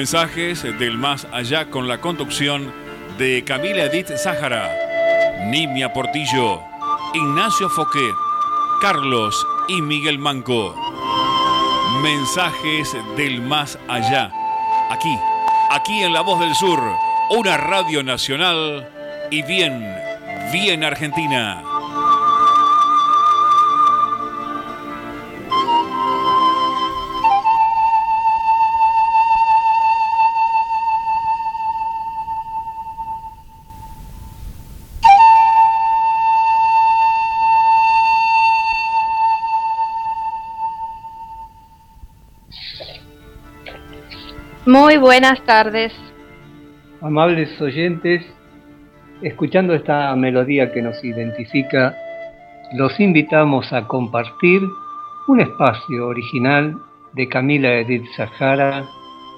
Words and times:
Mensajes 0.00 0.62
del 0.62 0.96
más 0.96 1.26
allá 1.30 1.66
con 1.66 1.86
la 1.86 2.00
conducción 2.00 2.72
de 3.18 3.44
Camila 3.44 3.84
Edith 3.84 4.08
Zájara, 4.16 4.74
Nimia 5.50 5.92
Portillo, 5.92 6.62
Ignacio 7.12 7.68
Foquet, 7.68 8.14
Carlos 8.80 9.46
y 9.68 9.82
Miguel 9.82 10.18
Manco. 10.18 10.74
Mensajes 12.02 12.96
del 13.18 13.42
más 13.42 13.78
allá. 13.88 14.32
Aquí, 14.88 15.14
aquí 15.68 16.02
en 16.02 16.14
La 16.14 16.22
Voz 16.22 16.40
del 16.40 16.54
Sur, 16.54 16.80
una 17.28 17.58
radio 17.58 18.02
nacional 18.02 18.88
y 19.30 19.42
bien, 19.42 19.86
bien 20.50 20.82
argentina. 20.82 21.62
Muy 44.70 44.98
buenas 44.98 45.44
tardes. 45.46 45.92
Amables 47.00 47.60
oyentes, 47.60 48.24
escuchando 49.20 49.74
esta 49.74 50.14
melodía 50.14 50.70
que 50.72 50.80
nos 50.80 51.02
identifica, 51.02 51.96
los 52.74 53.00
invitamos 53.00 53.72
a 53.72 53.88
compartir 53.88 54.62
un 55.26 55.40
espacio 55.40 56.06
original 56.06 56.76
de 57.14 57.28
Camila 57.28 57.80
Edith 57.80 58.06
Sahara 58.16 58.84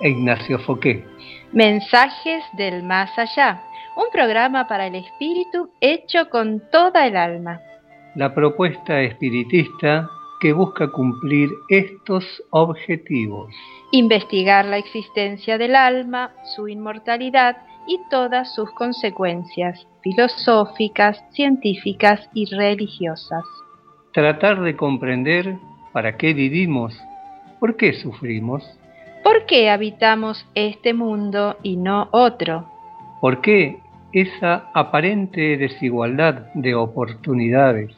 e 0.02 0.10
Ignacio 0.10 0.58
Foqué. 0.58 1.02
Mensajes 1.54 2.44
del 2.58 2.82
más 2.82 3.18
allá, 3.18 3.62
un 3.96 4.10
programa 4.12 4.68
para 4.68 4.86
el 4.86 4.96
espíritu 4.96 5.70
hecho 5.80 6.28
con 6.28 6.60
toda 6.70 7.06
el 7.06 7.16
alma. 7.16 7.58
La 8.16 8.34
propuesta 8.34 9.00
espiritista 9.00 10.10
que 10.42 10.52
busca 10.52 10.92
cumplir 10.92 11.48
estos 11.70 12.22
objetivos 12.50 13.48
investigar 13.92 14.64
la 14.64 14.78
existencia 14.78 15.58
del 15.58 15.76
alma, 15.76 16.32
su 16.56 16.66
inmortalidad 16.66 17.58
y 17.86 18.00
todas 18.10 18.54
sus 18.54 18.70
consecuencias 18.72 19.86
filosóficas, 20.02 21.22
científicas 21.32 22.28
y 22.34 22.46
religiosas. 22.46 23.44
Tratar 24.12 24.62
de 24.62 24.76
comprender 24.76 25.56
para 25.92 26.16
qué 26.16 26.32
vivimos, 26.32 26.98
por 27.60 27.76
qué 27.76 27.92
sufrimos. 27.92 28.64
¿Por 29.22 29.44
qué 29.46 29.70
habitamos 29.70 30.46
este 30.54 30.94
mundo 30.94 31.56
y 31.62 31.76
no 31.76 32.08
otro? 32.12 32.66
¿Por 33.20 33.42
qué 33.42 33.78
esa 34.12 34.70
aparente 34.74 35.58
desigualdad 35.58 36.46
de 36.54 36.74
oportunidades? 36.74 37.94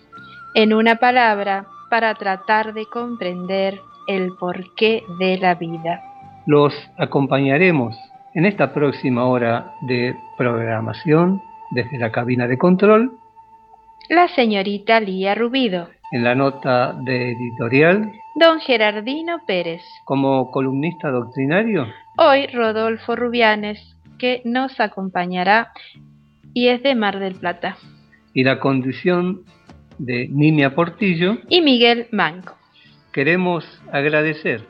En 0.55 0.75
una 0.75 0.97
palabra, 0.97 1.67
para 1.89 2.15
tratar 2.15 2.75
de 2.75 2.87
comprender 2.87 3.81
el 4.07 4.33
porqué 4.39 5.03
de 5.19 5.39
la 5.39 5.55
vida. 5.55 6.03
Los 6.47 6.75
acompañaremos 6.99 7.97
en 8.35 8.47
esta 8.47 8.73
próxima 8.73 9.25
hora 9.25 9.73
de 9.83 10.17
programación 10.37 11.41
desde 11.71 11.99
la 11.99 12.13
cabina 12.13 12.47
de 12.47 12.59
control. 12.59 13.13
La 14.09 14.29
señorita 14.29 15.01
Lía 15.01 15.35
Rubido. 15.35 15.89
En 16.13 16.25
la 16.25 16.35
nota 16.35 16.93
de 16.93 17.33
editorial. 17.33 18.13
Don 18.35 18.61
Gerardino 18.61 19.41
Pérez. 19.47 19.83
Como 20.05 20.51
columnista 20.51 21.11
doctrinario. 21.11 21.87
Hoy 22.19 22.47
Rodolfo 22.49 23.17
Rubianes, 23.17 23.81
que 24.19 24.43
nos 24.45 24.79
acompañará 24.81 25.73
y 26.53 26.69
es 26.69 26.83
de 26.83 26.95
Mar 26.95 27.19
del 27.19 27.35
Plata. 27.35 27.77
Y 28.33 28.45
la 28.45 28.61
condición 28.61 29.43
de 29.99 30.29
Nimia 30.29 30.75
Portillo. 30.75 31.39
Y 31.49 31.63
Miguel 31.63 32.09
Manco. 32.13 32.55
Queremos 33.15 33.65
agradecer 33.93 34.67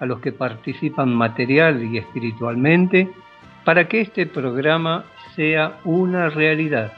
a 0.00 0.04
los 0.04 0.18
que 0.18 0.32
participan 0.32 1.14
material 1.14 1.80
y 1.84 1.98
espiritualmente 1.98 3.08
para 3.64 3.86
que 3.86 4.00
este 4.00 4.26
programa 4.26 5.04
sea 5.36 5.78
una 5.84 6.28
realidad. 6.28 6.92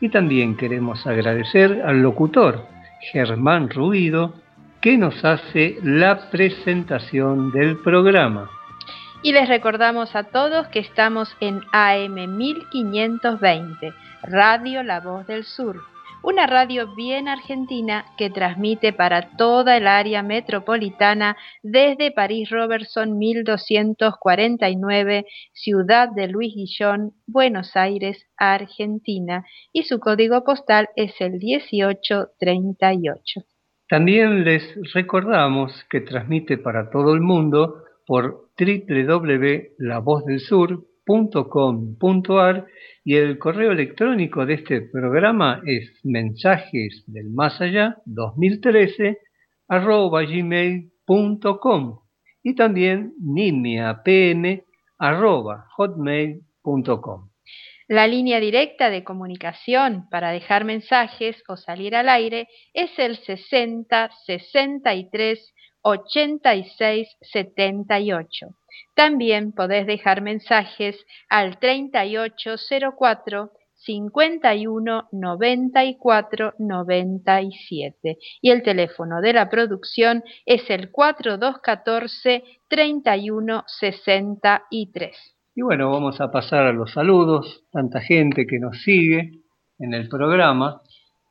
Y 0.00 0.08
también 0.08 0.56
queremos 0.56 1.06
agradecer 1.06 1.82
al 1.84 2.00
locutor 2.00 2.64
Germán 3.12 3.68
Ruido 3.68 4.32
que 4.80 4.96
nos 4.96 5.22
hace 5.22 5.76
la 5.82 6.30
presentación 6.30 7.52
del 7.52 7.76
programa. 7.76 8.48
Y 9.22 9.34
les 9.34 9.50
recordamos 9.50 10.16
a 10.16 10.24
todos 10.24 10.66
que 10.68 10.78
estamos 10.78 11.36
en 11.40 11.60
AM 11.72 12.38
1520, 12.38 13.92
Radio 14.22 14.82
La 14.82 15.00
Voz 15.00 15.26
del 15.26 15.44
Sur 15.44 15.95
una 16.26 16.46
radio 16.48 16.92
bien 16.96 17.28
argentina 17.28 18.04
que 18.18 18.30
transmite 18.30 18.92
para 18.92 19.36
toda 19.36 19.76
el 19.76 19.86
área 19.86 20.24
metropolitana 20.24 21.36
desde 21.62 22.10
París 22.10 22.50
Robertson 22.50 23.16
1249, 23.16 25.24
Ciudad 25.52 26.08
de 26.08 26.26
Luis 26.26 26.52
Guillón, 26.52 27.12
Buenos 27.28 27.76
Aires, 27.76 28.26
Argentina, 28.36 29.44
y 29.72 29.84
su 29.84 30.00
código 30.00 30.42
postal 30.42 30.88
es 30.96 31.14
el 31.20 31.34
1838. 31.34 33.42
También 33.88 34.42
les 34.42 34.64
recordamos 34.94 35.84
que 35.88 36.00
transmite 36.00 36.58
para 36.58 36.90
todo 36.90 37.14
el 37.14 37.20
mundo 37.20 37.84
por 38.04 38.48
www.lavozdelsur.com.ar 41.06 42.66
y 43.04 43.16
el 43.16 43.38
correo 43.38 43.72
electrónico 43.72 44.44
de 44.44 44.54
este 44.54 44.82
programa 44.82 45.62
es 45.64 46.00
mensajes 46.02 47.04
del 47.06 47.30
más 47.30 47.60
allá 47.60 47.96
2013 48.04 49.18
arroba 49.68 50.22
gmail.com 50.22 52.00
y 52.42 52.54
también 52.54 53.14
nimiapm 53.20 54.62
arroba 54.98 55.66
hotmail.com. 55.76 57.30
La 57.88 58.08
línea 58.08 58.40
directa 58.40 58.90
de 58.90 59.04
comunicación 59.04 60.08
para 60.10 60.32
dejar 60.32 60.64
mensajes 60.64 61.40
o 61.46 61.56
salir 61.56 61.94
al 61.94 62.08
aire 62.08 62.48
es 62.74 62.90
el 62.98 63.16
60 63.16 64.10
63 64.26 65.54
86 65.82 67.08
78. 67.20 68.46
También 68.94 69.52
podés 69.52 69.86
dejar 69.86 70.22
mensajes 70.22 70.96
al 71.28 71.58
3804 71.58 73.50
51 73.76 75.08
94 75.12 76.54
97 76.58 78.18
y 78.40 78.50
el 78.50 78.62
teléfono 78.62 79.20
de 79.20 79.32
la 79.32 79.48
producción 79.48 80.24
es 80.44 80.68
el 80.70 80.90
4214 80.90 82.42
31 82.68 83.64
63. 83.66 85.36
Y 85.54 85.62
bueno, 85.62 85.90
vamos 85.90 86.20
a 86.20 86.30
pasar 86.30 86.66
a 86.66 86.72
los 86.72 86.92
saludos, 86.92 87.64
tanta 87.70 88.00
gente 88.00 88.46
que 88.46 88.58
nos 88.58 88.82
sigue 88.82 89.40
en 89.78 89.94
el 89.94 90.08
programa. 90.08 90.82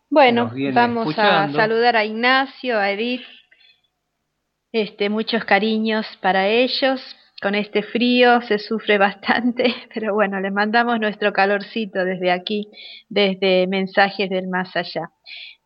Bueno, 0.09 0.51
vamos 0.73 1.13
a 1.17 1.51
saludar 1.51 1.95
a 1.95 2.05
Ignacio, 2.05 2.77
a 2.79 2.91
Edith, 2.91 3.25
este, 4.71 5.09
muchos 5.09 5.43
cariños 5.45 6.05
para 6.21 6.47
ellos. 6.47 7.01
Con 7.45 7.53
este 7.53 7.83
frío 7.83 8.41
se 8.41 8.57
sufre 8.57 8.97
bastante, 8.97 9.65
pero 9.93 10.15
bueno, 10.15 10.39
les 10.39 10.51
mandamos 10.51 10.99
nuestro 10.99 11.31
calorcito 11.31 12.03
desde 12.03 12.31
aquí, 12.31 12.71
desde 13.07 13.67
Mensajes 13.67 14.31
del 14.31 14.47
Más 14.47 14.75
Allá. 14.75 15.11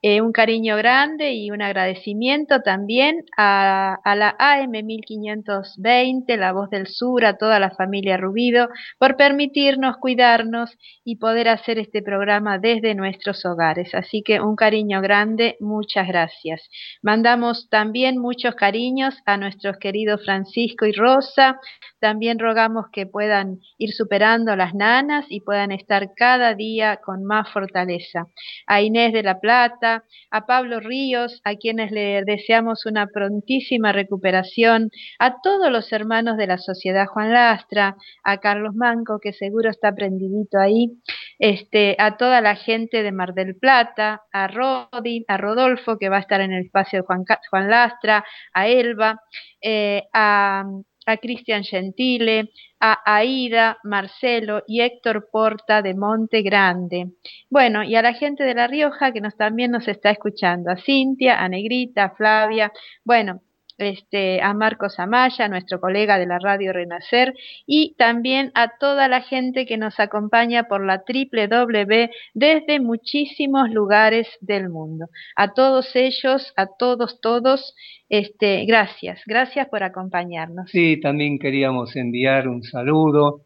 Eh, 0.01 0.21
un 0.21 0.31
cariño 0.31 0.77
grande 0.77 1.33
y 1.33 1.51
un 1.51 1.61
agradecimiento 1.61 2.61
también 2.61 3.25
a, 3.35 3.99
la 4.05 4.33
AM 4.39 4.71
1520, 4.71 6.37
La 6.37 6.53
Voz 6.53 6.69
del 6.69 6.87
Sur, 6.87 7.25
a 7.25 7.35
toda 7.35 7.59
la 7.59 7.71
familia 7.71 8.15
Rubido, 8.15 8.69
por 8.97 9.17
permitirnos 9.17 9.97
cuidarnos 9.97 10.77
y 11.03 11.17
poder 11.17 11.49
hacer 11.49 11.79
este 11.79 12.01
programa 12.01 12.59
desde 12.59 12.95
nuestros 12.95 13.45
hogares. 13.45 13.93
Así 13.93 14.23
que 14.23 14.39
un 14.39 14.55
cariño 14.55 15.01
grande, 15.01 15.57
muchas 15.59 16.07
gracias. 16.07 16.69
Mandamos 17.01 17.67
también 17.69 18.17
muchos 18.19 18.55
cariños 18.55 19.15
a 19.25 19.35
nuestros 19.35 19.79
queridos 19.79 20.23
Francisco 20.23 20.85
y 20.85 20.93
Rosa. 20.93 21.59
También 21.99 22.39
rogamos 22.39 22.85
que 22.93 23.05
puedan 23.05 23.59
ir 23.77 23.91
superando 23.91 24.55
las 24.55 24.73
nanas 24.73 25.25
y 25.27 25.41
puedan 25.41 25.73
estar 25.73 26.13
cada 26.15 26.53
día 26.53 27.01
con 27.03 27.25
más 27.25 27.51
fortaleza. 27.51 28.27
A 28.65 28.81
Inés 28.81 29.11
de 29.11 29.23
la 29.23 29.41
Plata, 29.41 29.88
a 30.31 30.45
Pablo 30.45 30.79
Ríos, 30.79 31.41
a 31.43 31.55
quienes 31.55 31.91
le 31.91 32.23
deseamos 32.25 32.85
una 32.85 33.07
prontísima 33.07 33.91
recuperación, 33.91 34.89
a 35.19 35.41
todos 35.41 35.71
los 35.71 35.91
hermanos 35.91 36.37
de 36.37 36.47
la 36.47 36.57
Sociedad 36.57 37.07
Juan 37.07 37.33
Lastra, 37.33 37.95
a 38.23 38.37
Carlos 38.37 38.75
Manco, 38.75 39.19
que 39.19 39.33
seguro 39.33 39.69
está 39.69 39.93
prendidito 39.93 40.59
ahí, 40.59 40.91
este, 41.39 41.95
a 41.99 42.17
toda 42.17 42.41
la 42.41 42.55
gente 42.55 43.03
de 43.03 43.11
Mar 43.11 43.33
del 43.33 43.55
Plata, 43.55 44.21
a 44.31 44.47
Rodi, 44.47 45.25
a 45.27 45.37
Rodolfo, 45.37 45.97
que 45.97 46.09
va 46.09 46.17
a 46.17 46.21
estar 46.21 46.41
en 46.41 46.53
el 46.53 46.65
espacio 46.65 46.99
de 46.99 47.05
Juan, 47.05 47.69
Lastra, 47.69 48.23
a 48.53 48.67
Elba, 48.67 49.21
eh, 49.61 50.03
a 50.13 50.63
a 51.11 51.17
Cristian 51.17 51.63
Gentile, 51.63 52.51
a 52.79 53.01
Aida, 53.05 53.77
Marcelo 53.83 54.63
y 54.67 54.81
Héctor 54.81 55.29
Porta 55.31 55.81
de 55.81 55.93
Monte 55.93 56.41
Grande. 56.41 57.11
Bueno, 57.49 57.83
y 57.83 57.95
a 57.95 58.01
la 58.01 58.13
gente 58.13 58.43
de 58.43 58.53
La 58.53 58.67
Rioja 58.67 59.11
que 59.11 59.21
nos, 59.21 59.35
también 59.35 59.71
nos 59.71 59.87
está 59.87 60.11
escuchando, 60.11 60.71
a 60.71 60.77
Cintia, 60.77 61.43
a 61.43 61.49
Negrita, 61.49 62.05
a 62.05 62.15
Flavia, 62.15 62.71
bueno, 63.03 63.41
este, 63.79 64.41
a 64.41 64.53
Marcos 64.53 64.99
Amaya, 64.99 65.47
nuestro 65.47 65.79
colega 65.79 66.19
de 66.19 66.25
la 66.25 66.39
radio 66.39 66.73
Renacer, 66.73 67.33
y 67.65 67.95
también 67.97 68.51
a 68.53 68.77
toda 68.77 69.07
la 69.07 69.21
gente 69.21 69.65
que 69.65 69.77
nos 69.77 69.99
acompaña 69.99 70.67
por 70.67 70.85
la 70.85 71.03
www 71.07 72.09
desde 72.33 72.79
muchísimos 72.79 73.69
lugares 73.71 74.27
del 74.41 74.69
mundo. 74.69 75.07
A 75.35 75.53
todos 75.53 75.95
ellos, 75.95 76.53
a 76.55 76.67
todos, 76.77 77.19
todos, 77.21 77.75
este, 78.09 78.65
gracias, 78.65 79.21
gracias 79.25 79.67
por 79.69 79.83
acompañarnos. 79.83 80.69
Sí, 80.71 80.99
también 80.99 81.39
queríamos 81.39 81.95
enviar 81.95 82.47
un 82.47 82.63
saludo 82.63 83.41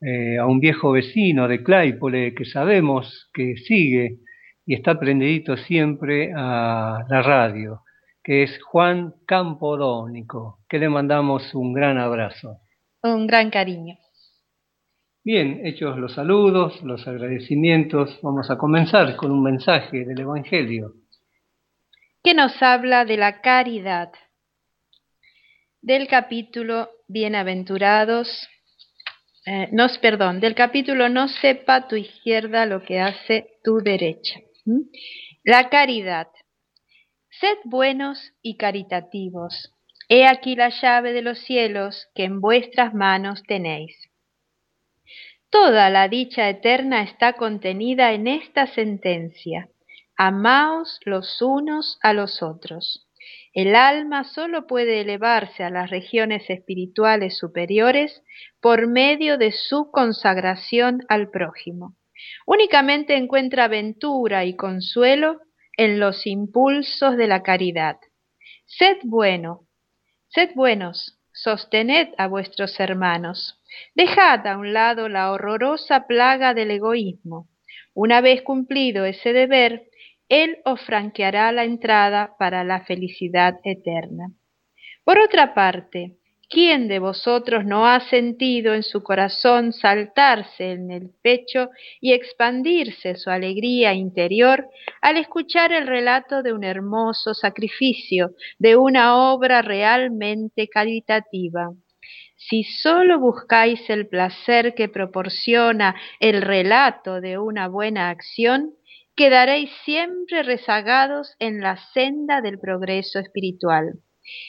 eh, 0.00 0.38
a 0.38 0.46
un 0.46 0.60
viejo 0.60 0.92
vecino 0.92 1.48
de 1.48 1.62
Claypole 1.62 2.34
que 2.34 2.44
sabemos 2.44 3.28
que 3.32 3.56
sigue 3.56 4.18
y 4.64 4.74
está 4.74 4.98
prendidito 4.98 5.56
siempre 5.56 6.32
a 6.36 7.04
la 7.08 7.22
radio 7.22 7.80
que 8.28 8.42
es 8.42 8.62
Juan 8.62 9.14
Campodónico, 9.26 10.58
que 10.68 10.78
le 10.78 10.90
mandamos 10.90 11.54
un 11.54 11.72
gran 11.72 11.96
abrazo. 11.96 12.58
Un 13.02 13.26
gran 13.26 13.48
cariño. 13.48 13.96
Bien, 15.24 15.62
hechos 15.64 15.96
los 15.96 16.12
saludos, 16.12 16.82
los 16.82 17.08
agradecimientos, 17.08 18.18
vamos 18.20 18.50
a 18.50 18.58
comenzar 18.58 19.16
con 19.16 19.30
un 19.30 19.42
mensaje 19.42 20.04
del 20.04 20.20
Evangelio. 20.20 20.92
Que 22.22 22.34
nos 22.34 22.62
habla 22.62 23.06
de 23.06 23.16
la 23.16 23.40
caridad. 23.40 24.12
Del 25.80 26.06
capítulo 26.06 26.90
Bienaventurados, 27.06 28.28
eh, 29.46 29.70
nos, 29.72 29.96
perdón, 29.96 30.40
del 30.40 30.54
capítulo 30.54 31.08
No 31.08 31.28
sepa 31.28 31.88
tu 31.88 31.96
izquierda 31.96 32.66
lo 32.66 32.82
que 32.82 33.00
hace 33.00 33.52
tu 33.64 33.78
derecha. 33.78 34.38
La 35.44 35.70
caridad. 35.70 36.28
Sed 37.40 37.58
buenos 37.64 38.32
y 38.42 38.56
caritativos. 38.56 39.72
He 40.08 40.26
aquí 40.26 40.56
la 40.56 40.70
llave 40.70 41.12
de 41.12 41.22
los 41.22 41.38
cielos 41.38 42.08
que 42.16 42.24
en 42.24 42.40
vuestras 42.40 42.94
manos 42.94 43.44
tenéis. 43.44 44.10
Toda 45.48 45.88
la 45.88 46.08
dicha 46.08 46.48
eterna 46.48 47.02
está 47.02 47.34
contenida 47.34 48.12
en 48.12 48.26
esta 48.26 48.66
sentencia. 48.66 49.68
Amaos 50.16 50.98
los 51.04 51.40
unos 51.40 52.00
a 52.02 52.12
los 52.12 52.42
otros. 52.42 53.06
El 53.52 53.76
alma 53.76 54.24
solo 54.24 54.66
puede 54.66 55.00
elevarse 55.00 55.62
a 55.62 55.70
las 55.70 55.90
regiones 55.90 56.50
espirituales 56.50 57.38
superiores 57.38 58.20
por 58.60 58.88
medio 58.88 59.38
de 59.38 59.52
su 59.52 59.92
consagración 59.92 61.04
al 61.08 61.30
prójimo. 61.30 61.94
Únicamente 62.46 63.16
encuentra 63.16 63.68
ventura 63.68 64.44
y 64.44 64.56
consuelo 64.56 65.40
en 65.78 66.00
los 66.00 66.26
impulsos 66.26 67.16
de 67.16 67.28
la 67.28 67.42
caridad. 67.42 67.96
Sed 68.66 68.98
bueno, 69.04 69.66
sed 70.26 70.50
buenos, 70.54 71.18
sostened 71.32 72.08
a 72.18 72.26
vuestros 72.26 72.78
hermanos. 72.80 73.62
Dejad 73.94 74.44
a 74.46 74.58
un 74.58 74.74
lado 74.74 75.08
la 75.08 75.30
horrorosa 75.30 76.08
plaga 76.08 76.52
del 76.52 76.72
egoísmo. 76.72 77.48
Una 77.94 78.20
vez 78.20 78.42
cumplido 78.42 79.04
ese 79.04 79.32
deber, 79.32 79.84
Él 80.28 80.58
os 80.64 80.80
franqueará 80.82 81.52
la 81.52 81.64
entrada 81.64 82.34
para 82.38 82.64
la 82.64 82.84
felicidad 82.84 83.60
eterna. 83.62 84.32
Por 85.04 85.20
otra 85.20 85.54
parte, 85.54 86.16
¿Quién 86.50 86.88
de 86.88 86.98
vosotros 86.98 87.66
no 87.66 87.86
ha 87.86 88.00
sentido 88.00 88.72
en 88.72 88.82
su 88.82 89.02
corazón 89.02 89.74
saltarse 89.74 90.72
en 90.72 90.90
el 90.90 91.10
pecho 91.22 91.68
y 92.00 92.14
expandirse 92.14 93.16
su 93.16 93.28
alegría 93.28 93.92
interior 93.92 94.66
al 95.02 95.18
escuchar 95.18 95.72
el 95.72 95.86
relato 95.86 96.42
de 96.42 96.54
un 96.54 96.64
hermoso 96.64 97.34
sacrificio, 97.34 98.30
de 98.58 98.76
una 98.76 99.30
obra 99.30 99.60
realmente 99.60 100.68
caritativa? 100.68 101.68
Si 102.36 102.64
solo 102.64 103.20
buscáis 103.20 103.90
el 103.90 104.08
placer 104.08 104.74
que 104.74 104.88
proporciona 104.88 105.96
el 106.18 106.40
relato 106.40 107.20
de 107.20 107.36
una 107.36 107.68
buena 107.68 108.08
acción, 108.08 108.72
quedaréis 109.14 109.70
siempre 109.84 110.42
rezagados 110.42 111.34
en 111.40 111.60
la 111.60 111.76
senda 111.92 112.40
del 112.40 112.58
progreso 112.58 113.18
espiritual. 113.18 113.98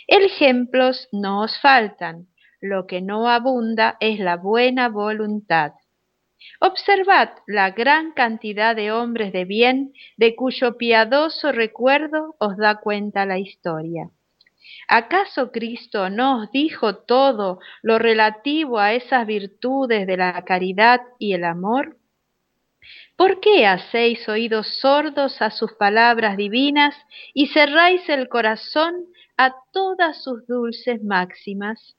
Ejemplos 0.08 1.08
no 1.12 1.42
os 1.42 1.60
faltan, 1.60 2.28
lo 2.62 2.88
que 2.88 3.02
no 3.02 3.30
abunda 3.30 3.98
es 4.00 4.20
la 4.20 4.36
buena 4.38 4.90
voluntad. 4.90 5.74
Observad 6.62 7.30
la 7.48 7.72
gran 7.72 8.14
cantidad 8.14 8.76
de 8.76 8.92
hombres 8.92 9.34
de 9.34 9.46
bien 9.46 9.94
de 10.18 10.36
cuyo 10.36 10.78
piadoso 10.78 11.52
recuerdo 11.52 12.36
os 12.40 12.58
da 12.58 12.80
cuenta 12.80 13.26
la 13.26 13.40
historia. 13.40 14.10
¿Acaso 14.88 15.52
Cristo 15.52 16.10
no 16.10 16.44
os 16.44 16.52
dijo 16.52 16.96
todo 16.98 17.60
lo 17.82 18.00
relativo 18.00 18.80
a 18.80 18.94
esas 18.94 19.28
virtudes 19.28 20.08
de 20.08 20.18
la 20.18 20.44
caridad 20.46 21.02
y 21.20 21.34
el 21.34 21.44
amor? 21.44 21.98
¿Por 23.16 23.40
qué 23.42 23.68
hacéis 23.68 24.28
oídos 24.30 24.80
sordos 24.80 25.42
a 25.42 25.52
sus 25.52 25.74
palabras 25.74 26.38
divinas 26.38 26.96
y 27.34 27.48
cerráis 27.48 28.08
el 28.10 28.30
corazón 28.30 29.06
a 29.40 29.56
todas 29.72 30.22
sus 30.22 30.46
dulces 30.48 31.02
máximas. 31.02 31.96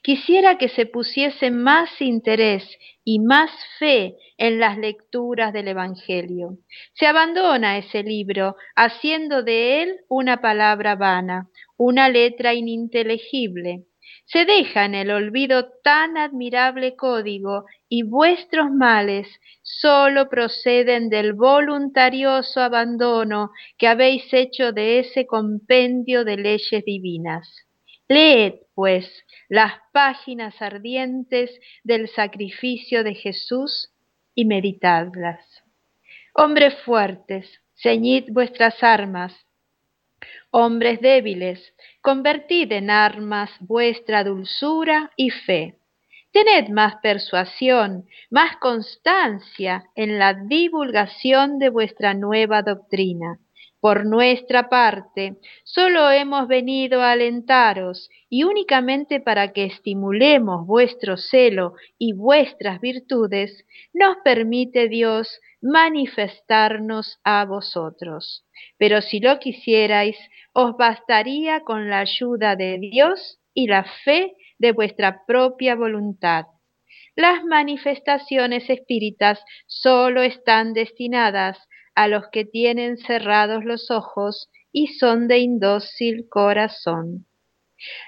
Quisiera 0.00 0.58
que 0.58 0.68
se 0.68 0.86
pusiese 0.86 1.50
más 1.50 1.90
interés 2.00 2.62
y 3.04 3.18
más 3.18 3.50
fe 3.80 4.16
en 4.38 4.60
las 4.60 4.78
lecturas 4.78 5.52
del 5.52 5.66
Evangelio. 5.66 6.58
Se 6.94 7.06
abandona 7.06 7.78
ese 7.78 8.04
libro 8.04 8.54
haciendo 8.76 9.42
de 9.42 9.82
él 9.82 9.96
una 10.08 10.40
palabra 10.40 10.94
vana, 10.94 11.48
una 11.76 12.08
letra 12.08 12.54
ininteligible, 12.54 13.86
se 14.24 14.44
deja 14.44 14.84
en 14.84 14.94
el 14.94 15.10
olvido 15.10 15.68
tan 15.82 16.16
admirable 16.16 16.96
código 16.96 17.66
y 17.88 18.02
vuestros 18.02 18.70
males 18.70 19.28
sólo 19.62 20.28
proceden 20.28 21.08
del 21.08 21.34
voluntarioso 21.34 22.60
abandono 22.60 23.50
que 23.78 23.88
habéis 23.88 24.32
hecho 24.32 24.72
de 24.72 25.00
ese 25.00 25.26
compendio 25.26 26.24
de 26.24 26.36
leyes 26.36 26.84
divinas. 26.84 27.66
Leed, 28.08 28.54
pues, 28.74 29.24
las 29.48 29.72
páginas 29.92 30.60
ardientes 30.60 31.50
del 31.82 32.08
sacrificio 32.08 33.04
de 33.04 33.14
Jesús 33.14 33.90
y 34.34 34.44
meditadlas. 34.44 35.40
Hombres 36.34 36.74
fuertes, 36.84 37.60
ceñid 37.74 38.24
vuestras 38.30 38.82
armas. 38.82 39.34
Hombres 40.50 41.00
débiles, 41.00 41.74
convertid 42.00 42.72
en 42.72 42.90
armas 42.90 43.50
vuestra 43.60 44.24
dulzura 44.24 45.12
y 45.16 45.30
fe. 45.30 45.78
Tened 46.32 46.68
más 46.68 46.96
persuasión, 47.02 48.06
más 48.30 48.56
constancia 48.56 49.84
en 49.94 50.18
la 50.18 50.34
divulgación 50.34 51.58
de 51.58 51.68
vuestra 51.68 52.14
nueva 52.14 52.62
doctrina. 52.62 53.38
Por 53.82 54.06
nuestra 54.06 54.68
parte, 54.68 55.38
solo 55.64 56.10
hemos 56.12 56.46
venido 56.46 57.02
a 57.02 57.10
alentaros 57.10 58.08
y 58.30 58.44
únicamente 58.44 59.20
para 59.20 59.52
que 59.52 59.64
estimulemos 59.64 60.66
vuestro 60.68 61.16
celo 61.16 61.74
y 61.98 62.12
vuestras 62.12 62.80
virtudes, 62.80 63.66
nos 63.92 64.18
permite 64.22 64.88
Dios 64.88 65.40
manifestarnos 65.60 67.18
a 67.24 67.44
vosotros. 67.44 68.44
Pero 68.78 69.00
si 69.02 69.20
lo 69.20 69.38
quisierais, 69.38 70.16
os 70.52 70.76
bastaría 70.76 71.60
con 71.60 71.88
la 71.88 72.00
ayuda 72.00 72.56
de 72.56 72.78
Dios 72.78 73.40
y 73.54 73.66
la 73.66 73.84
fe 74.04 74.34
de 74.58 74.72
vuestra 74.72 75.24
propia 75.26 75.74
voluntad. 75.74 76.46
Las 77.14 77.44
manifestaciones 77.44 78.70
espíritas 78.70 79.44
solo 79.66 80.22
están 80.22 80.72
destinadas 80.72 81.58
a 81.94 82.08
los 82.08 82.28
que 82.30 82.44
tienen 82.44 82.96
cerrados 82.96 83.64
los 83.64 83.90
ojos 83.90 84.48
y 84.72 84.86
son 84.88 85.28
de 85.28 85.38
indócil 85.38 86.26
corazón. 86.30 87.26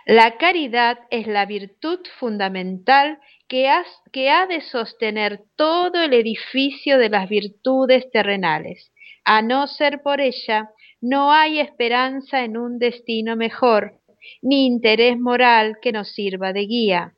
La 0.06 0.38
caridad 0.38 0.98
es 1.10 1.26
la 1.26 1.44
virtud 1.46 2.00
fundamental 2.18 3.18
que, 3.48 3.68
que, 4.12 4.30
ha 4.30 4.46
de 4.46 4.60
sostener 4.62 5.42
todo 5.56 6.02
el 6.02 6.14
edificio 6.14 6.96
de 6.96 7.10
las 7.10 7.28
virtudes 7.28 8.10
terrenales. 8.10 8.92
A 9.24 9.42
no 9.42 9.66
ser 9.66 10.02
por 10.02 10.20
ella, 10.20 10.70
no 11.00 11.32
hay 11.32 11.60
esperanza 11.60 12.44
en 12.44 12.56
un 12.56 12.78
destino 12.78 13.36
mejor, 13.36 14.00
ni 14.42 14.66
interés 14.66 15.18
moral 15.18 15.78
que 15.80 15.92
nos 15.92 16.12
sirva 16.12 16.52
de 16.52 16.66
guía. 16.66 17.14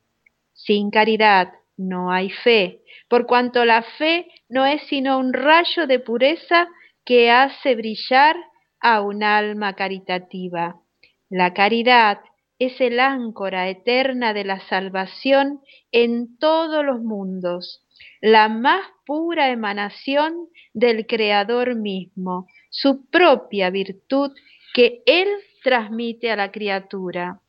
Sin 0.53 0.91
caridad 0.91 1.53
no 1.77 2.11
hay 2.11 2.31
fe, 2.31 2.81
por 3.09 3.27
cuanto 3.27 3.65
la 3.65 3.83
fe 3.83 4.27
no 4.49 4.65
es 4.67 4.83
sino 4.89 5.19
un 5.19 5.33
rayo 5.33 5.87
de 5.87 6.01
pureza 6.01 6.69
que 7.05 7.31
hace 7.31 7.75
brillar 7.75 8.37
a 8.81 9.01
un 9.01 9.23
alma 9.23 9.75
caritativa. 9.75 10.81
La 11.29 11.55
caridad 11.55 12.21
es 12.59 12.81
el 12.81 13.01
áncora 13.01 13.69
eterna 13.69 14.33
de 14.33 14.45
la 14.45 14.61
salvación 14.61 15.61
en 15.93 16.39
todos 16.39 16.85
los 16.85 17.01
mundos, 17.01 17.86
la 18.21 18.49
más 18.49 18.83
pura 19.05 19.51
emanación 19.51 20.49
del 20.75 21.07
Creador 21.07 21.75
mismo, 21.75 22.47
su 22.71 23.07
propia 23.11 23.71
virtud 23.71 24.33
que 24.75 25.03
Él 25.07 25.29
transmite 25.63 26.31
a 26.31 26.37
la 26.37 26.51
criatura. 26.51 27.41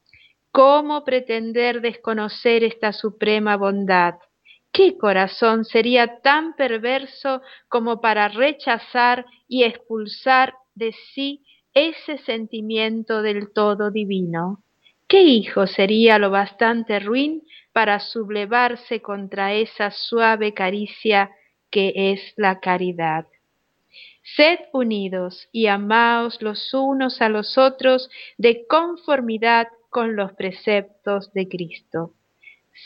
¿Cómo 0.51 1.03
pretender 1.03 1.81
desconocer 1.81 2.63
esta 2.63 2.93
suprema 2.93 3.57
bondad? 3.57 4.15
¿Qué 4.71 4.97
corazón 4.97 5.65
sería 5.65 6.19
tan 6.21 6.55
perverso 6.55 7.41
como 7.67 7.99
para 8.01 8.27
rechazar 8.27 9.25
y 9.47 9.63
expulsar 9.63 10.53
de 10.75 10.93
sí 11.13 11.43
ese 11.73 12.17
sentimiento 12.19 13.21
del 13.21 13.51
todo 13.53 13.91
divino? 13.91 14.63
¿Qué 15.07 15.21
hijo 15.21 15.67
sería 15.67 16.19
lo 16.19 16.29
bastante 16.31 16.99
ruin 16.99 17.43
para 17.77 17.99
sublevarse 17.99 19.03
contra 19.03 19.53
esa 19.53 19.91
suave 19.91 20.55
caricia 20.55 21.29
que 21.69 21.93
es 21.93 22.33
la 22.35 22.59
caridad? 22.59 23.27
Sed 24.35 24.57
unidos 24.73 25.47
y 25.51 25.67
amaos 25.67 26.41
los 26.41 26.73
unos 26.73 27.21
a 27.21 27.29
los 27.29 27.55
otros 27.55 28.09
de 28.39 28.65
conformidad 28.67 29.67
con 29.91 30.15
los 30.15 30.33
preceptos 30.33 31.31
de 31.33 31.47
Cristo. 31.47 32.13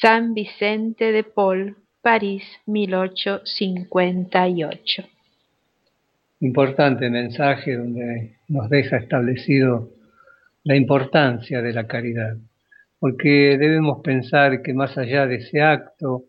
San 0.02 0.34
Vicente 0.34 1.14
de 1.14 1.24
Paul, 1.24 1.78
París, 2.02 2.44
1858. 2.66 5.04
Importante 6.42 7.10
mensaje 7.10 7.78
donde 7.78 8.36
nos 8.50 8.70
deja 8.70 8.98
establecido 8.98 9.90
la 10.66 10.76
importancia 10.76 11.62
de 11.62 11.72
la 11.72 11.88
caridad, 11.88 12.36
porque 13.02 13.58
debemos 13.58 14.02
pensar 14.04 14.62
que 14.62 14.76
más 14.76 14.96
allá 14.96 15.26
de 15.26 15.38
ese 15.38 15.60
acto 15.60 16.26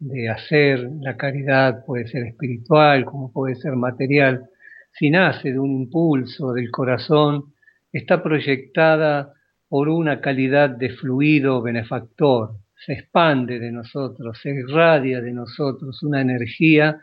de 0.00 0.28
hacer, 0.28 0.90
la 1.00 1.16
caridad 1.16 1.84
puede 1.86 2.08
ser 2.08 2.24
espiritual 2.24 3.04
como 3.04 3.32
puede 3.32 3.54
ser 3.54 3.76
material, 3.76 4.50
si 4.92 5.08
nace 5.08 5.52
de 5.52 5.60
un 5.60 5.82
impulso 5.82 6.52
del 6.52 6.68
corazón, 6.72 7.54
está 7.92 8.24
proyectada 8.24 9.34
por 9.68 9.88
una 9.88 10.20
calidad 10.20 10.68
de 10.68 10.90
fluido 10.90 11.62
benefactor, 11.62 12.56
se 12.84 12.94
expande 12.94 13.60
de 13.60 13.70
nosotros, 13.70 14.40
se 14.42 14.50
irradia 14.50 15.20
de 15.20 15.30
nosotros 15.30 16.02
una 16.02 16.22
energía 16.22 16.98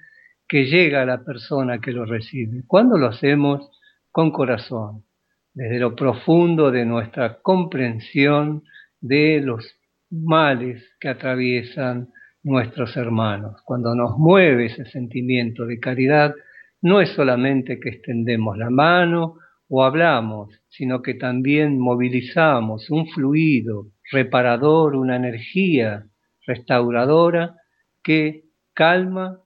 que 0.45 0.65
llega 0.65 1.03
a 1.03 1.05
la 1.05 1.23
persona 1.23 1.79
que 1.79 1.93
lo 1.93 2.03
recibe. 2.03 2.63
Cuando 2.67 2.97
lo 2.97 3.07
hacemos 3.07 3.69
con 4.11 4.31
corazón, 4.31 5.05
desde 5.53 5.79
lo 5.79 5.95
profundo 5.95 6.71
de 6.71 6.85
nuestra 6.85 7.39
comprensión 7.41 8.63
de 9.01 9.41
los 9.41 9.65
males 10.09 10.83
que 10.99 11.09
atraviesan 11.09 12.09
nuestros 12.43 12.95
hermanos. 12.97 13.61
Cuando 13.65 13.95
nos 13.95 14.17
mueve 14.17 14.67
ese 14.67 14.85
sentimiento 14.85 15.65
de 15.65 15.79
caridad, 15.79 16.33
no 16.81 17.01
es 17.01 17.09
solamente 17.09 17.79
que 17.79 17.89
extendemos 17.89 18.57
la 18.57 18.69
mano 18.69 19.35
o 19.67 19.83
hablamos, 19.83 20.49
sino 20.69 21.01
que 21.01 21.13
también 21.13 21.79
movilizamos 21.79 22.89
un 22.89 23.07
fluido 23.07 23.87
reparador, 24.11 24.95
una 24.95 25.15
energía 25.15 26.05
restauradora 26.47 27.55
que 28.03 28.45
calma, 28.73 29.39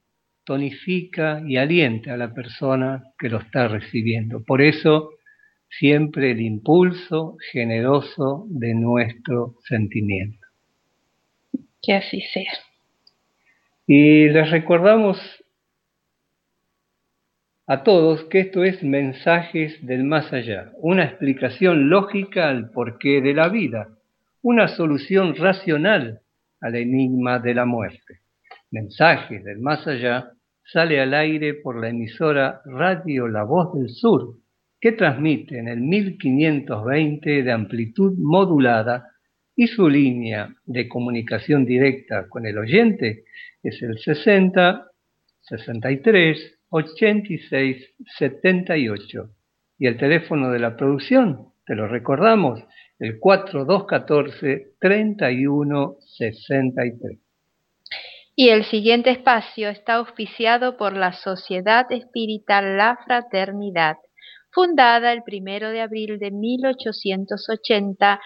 tonifica 0.45 1.41
y 1.45 1.57
alienta 1.57 2.13
a 2.13 2.17
la 2.17 2.33
persona 2.33 3.03
que 3.17 3.29
lo 3.29 3.39
está 3.39 3.67
recibiendo. 3.67 4.43
Por 4.43 4.61
eso 4.61 5.09
siempre 5.79 6.31
el 6.31 6.41
impulso 6.41 7.37
generoso 7.51 8.45
de 8.49 8.73
nuestro 8.73 9.55
sentimiento. 9.67 10.47
Que 11.81 11.93
así 11.95 12.21
sea. 12.21 12.51
Y 13.87 14.29
les 14.29 14.49
recordamos 14.49 15.19
a 17.65 17.83
todos 17.83 18.25
que 18.25 18.41
esto 18.41 18.63
es 18.63 18.83
Mensajes 18.83 19.85
del 19.85 20.03
Más 20.03 20.31
Allá, 20.31 20.71
una 20.77 21.05
explicación 21.05 21.89
lógica 21.89 22.49
al 22.49 22.69
porqué 22.71 23.21
de 23.21 23.33
la 23.33 23.49
vida, 23.49 23.89
una 24.41 24.67
solución 24.67 25.35
racional 25.35 26.21
al 26.61 26.75
enigma 26.75 27.39
de 27.39 27.53
la 27.53 27.65
muerte. 27.65 28.19
Mensajes 28.71 29.43
del 29.43 29.59
Más 29.59 29.87
Allá 29.87 30.31
sale 30.65 30.99
al 31.01 31.13
aire 31.13 31.53
por 31.53 31.79
la 31.79 31.89
emisora 31.89 32.61
Radio 32.65 33.27
La 33.27 33.43
Voz 33.43 33.73
del 33.73 33.89
Sur 33.89 34.42
que 34.83 34.91
transmite 34.91 35.57
en 35.57 35.69
el 35.69 35.79
1520 35.79 37.43
de 37.43 37.51
amplitud 37.53 38.17
modulada 38.17 39.11
y 39.55 39.67
su 39.67 39.87
línea 39.87 40.53
de 40.65 40.89
comunicación 40.89 41.63
directa 41.63 42.27
con 42.27 42.45
el 42.45 42.57
oyente 42.57 43.23
es 43.63 43.81
el 43.81 43.97
60 43.97 44.85
63 45.39 46.59
86 46.67 47.93
78 48.17 49.29
y 49.79 49.87
el 49.87 49.95
teléfono 49.97 50.51
de 50.51 50.59
la 50.59 50.75
producción, 50.75 51.53
te 51.65 51.75
lo 51.75 51.87
recordamos, 51.87 52.59
el 52.99 53.19
4214 53.19 54.73
31 54.81 55.95
63. 56.17 57.19
Y 58.35 58.49
el 58.49 58.65
siguiente 58.65 59.11
espacio 59.11 59.69
está 59.69 59.93
auspiciado 59.93 60.75
por 60.75 60.91
la 60.91 61.13
Sociedad 61.13 61.89
Espiritual 61.89 62.75
La 62.75 62.99
Fraternidad 63.05 63.95
fundada 64.53 65.11
el 65.11 65.23
primero 65.23 65.69
de 65.69 65.81
abril 65.81 66.19
de 66.19 66.31
1880 66.31 68.21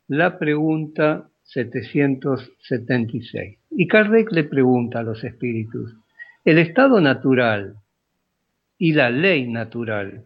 la 0.09 0.39
pregunta 0.39 1.29
776. 1.43 3.59
Y 3.71 3.87
Kardec 3.87 4.33
le 4.33 4.45
pregunta 4.45 5.01
a 5.01 5.03
los 5.03 5.23
espíritus, 5.23 5.95
¿el 6.45 6.59
estado 6.59 7.01
natural 7.01 7.77
y 8.79 8.93
la 8.93 9.11
ley 9.11 9.47
natural 9.47 10.25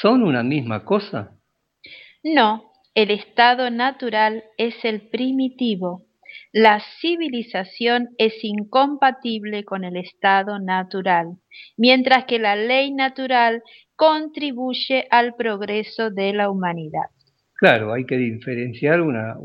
son 0.00 0.22
una 0.22 0.42
misma 0.42 0.84
cosa? 0.84 1.32
No, 2.22 2.72
el 2.94 3.10
estado 3.10 3.70
natural 3.70 4.44
es 4.56 4.84
el 4.84 5.08
primitivo. 5.08 6.04
La 6.52 6.80
civilización 7.00 8.08
es 8.16 8.42
incompatible 8.42 9.64
con 9.64 9.84
el 9.84 9.96
estado 9.96 10.58
natural, 10.58 11.36
mientras 11.76 12.24
que 12.24 12.38
la 12.38 12.56
ley 12.56 12.92
natural 12.92 13.62
contribuye 13.96 15.06
al 15.10 15.34
progreso 15.34 16.10
de 16.10 16.32
la 16.32 16.50
humanidad. 16.50 17.10
Claro, 17.54 17.92
hay 17.92 18.06
que 18.06 18.16
diferenciar 18.16 19.02
una, 19.02 19.36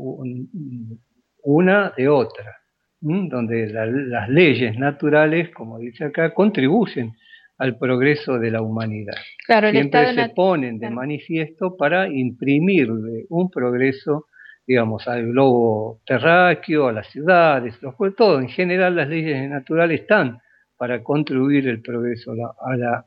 una 1.42 1.92
de 1.96 2.08
otra, 2.08 2.56
donde 3.00 3.66
las 3.68 4.28
leyes 4.28 4.78
naturales, 4.78 5.50
como 5.50 5.78
dice 5.78 6.04
acá, 6.04 6.32
contribuyen 6.32 7.12
al 7.58 7.76
progreso 7.76 8.38
de 8.38 8.50
la 8.50 8.62
humanidad. 8.62 9.16
Claro, 9.46 9.70
Siempre 9.70 10.14
se 10.14 10.28
ponen 10.30 10.78
de 10.78 10.90
manifiesto 10.90 11.76
para 11.76 12.08
imprimirle 12.08 13.26
un 13.28 13.50
progreso 13.50 14.26
digamos, 14.66 15.06
al 15.08 15.26
globo 15.26 16.00
terráqueo, 16.06 16.88
a 16.88 16.92
las 16.92 17.08
ciudades, 17.08 17.78
todo. 18.16 18.40
En 18.40 18.48
general 18.48 18.96
las 18.96 19.08
leyes 19.08 19.48
naturales 19.48 20.02
están 20.02 20.38
para 20.76 21.02
contribuir 21.02 21.68
el 21.68 21.82
progreso 21.82 22.32
a 22.32 22.76
la, 22.76 23.06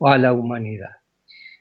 a 0.00 0.18
la 0.18 0.32
humanidad. 0.32 0.90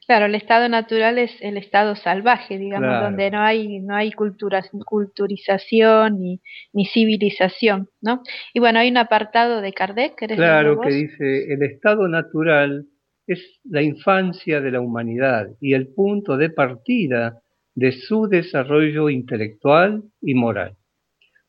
Claro, 0.08 0.28
el 0.28 0.36
estado 0.36 0.70
natural 0.70 1.18
es 1.18 1.32
el 1.42 1.58
estado 1.58 1.98
salvaje, 1.98 2.58
digamos, 2.58 3.02
donde 3.02 3.30
no 3.30 3.42
hay, 3.42 3.80
no 3.82 3.94
hay 3.94 4.14
cultura, 4.14 4.64
culturización 4.86 6.22
ni, 6.22 6.40
ni, 6.72 6.86
civilización, 6.86 7.90
¿no? 8.00 8.24
Y 8.54 8.62
bueno, 8.62 8.80
hay 8.80 8.90
un 8.90 8.96
apartado 8.96 9.60
de 9.60 9.74
Kardec. 9.74 10.16
Claro, 10.16 10.80
que 10.80 10.92
dice, 10.92 11.52
el 11.52 11.62
estado 11.62 12.08
natural 12.08 12.86
es 13.28 13.60
la 13.66 13.82
infancia 13.82 14.62
de 14.62 14.72
la 14.72 14.80
humanidad 14.80 15.50
y 15.60 15.74
el 15.74 15.90
punto 15.90 16.38
de 16.38 16.52
partida 16.52 17.42
de 17.78 17.92
su 17.92 18.28
desarrollo 18.28 19.08
intelectual 19.08 20.02
y 20.20 20.34
moral. 20.34 20.78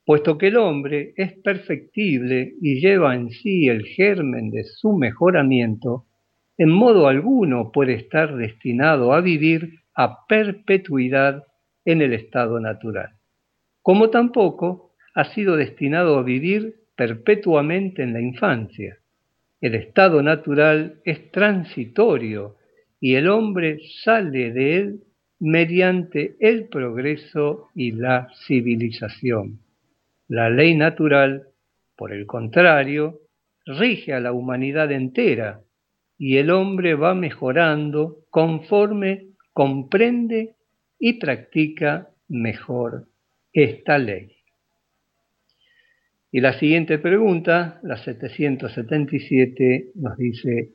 Puesto 0.04 0.36
que 0.36 0.48
el 0.48 0.58
hombre 0.58 1.14
es 1.16 1.32
perfectible 1.38 2.52
y 2.60 2.80
lleva 2.82 3.14
en 3.14 3.30
sí 3.30 3.66
el 3.66 3.86
germen 3.86 4.50
de 4.50 4.64
su 4.64 4.92
mejoramiento, 4.92 6.04
en 6.58 6.68
modo 6.68 7.08
alguno 7.08 7.72
puede 7.72 7.94
estar 7.94 8.36
destinado 8.36 9.14
a 9.14 9.22
vivir 9.22 9.80
a 9.94 10.26
perpetuidad 10.26 11.44
en 11.86 12.02
el 12.02 12.12
estado 12.12 12.60
natural, 12.60 13.08
como 13.80 14.10
tampoco 14.10 14.92
ha 15.14 15.32
sido 15.32 15.56
destinado 15.56 16.18
a 16.18 16.22
vivir 16.22 16.74
perpetuamente 16.94 18.02
en 18.02 18.12
la 18.12 18.20
infancia. 18.20 18.98
El 19.62 19.74
estado 19.74 20.22
natural 20.22 21.00
es 21.06 21.30
transitorio 21.30 22.56
y 23.00 23.14
el 23.14 23.30
hombre 23.30 23.78
sale 24.04 24.52
de 24.52 24.76
él 24.76 25.00
mediante 25.40 26.36
el 26.40 26.68
progreso 26.68 27.68
y 27.74 27.92
la 27.92 28.28
civilización. 28.46 29.60
La 30.28 30.50
ley 30.50 30.76
natural, 30.76 31.48
por 31.96 32.12
el 32.12 32.26
contrario, 32.26 33.20
rige 33.64 34.12
a 34.12 34.20
la 34.20 34.32
humanidad 34.32 34.90
entera 34.92 35.60
y 36.16 36.38
el 36.38 36.50
hombre 36.50 36.94
va 36.94 37.14
mejorando 37.14 38.24
conforme 38.30 39.28
comprende 39.52 40.56
y 40.98 41.14
practica 41.14 42.10
mejor 42.28 43.06
esta 43.52 43.98
ley. 43.98 44.32
Y 46.30 46.40
la 46.40 46.58
siguiente 46.58 46.98
pregunta, 46.98 47.80
la 47.82 47.96
777, 47.96 49.92
nos 49.94 50.16
dice, 50.18 50.74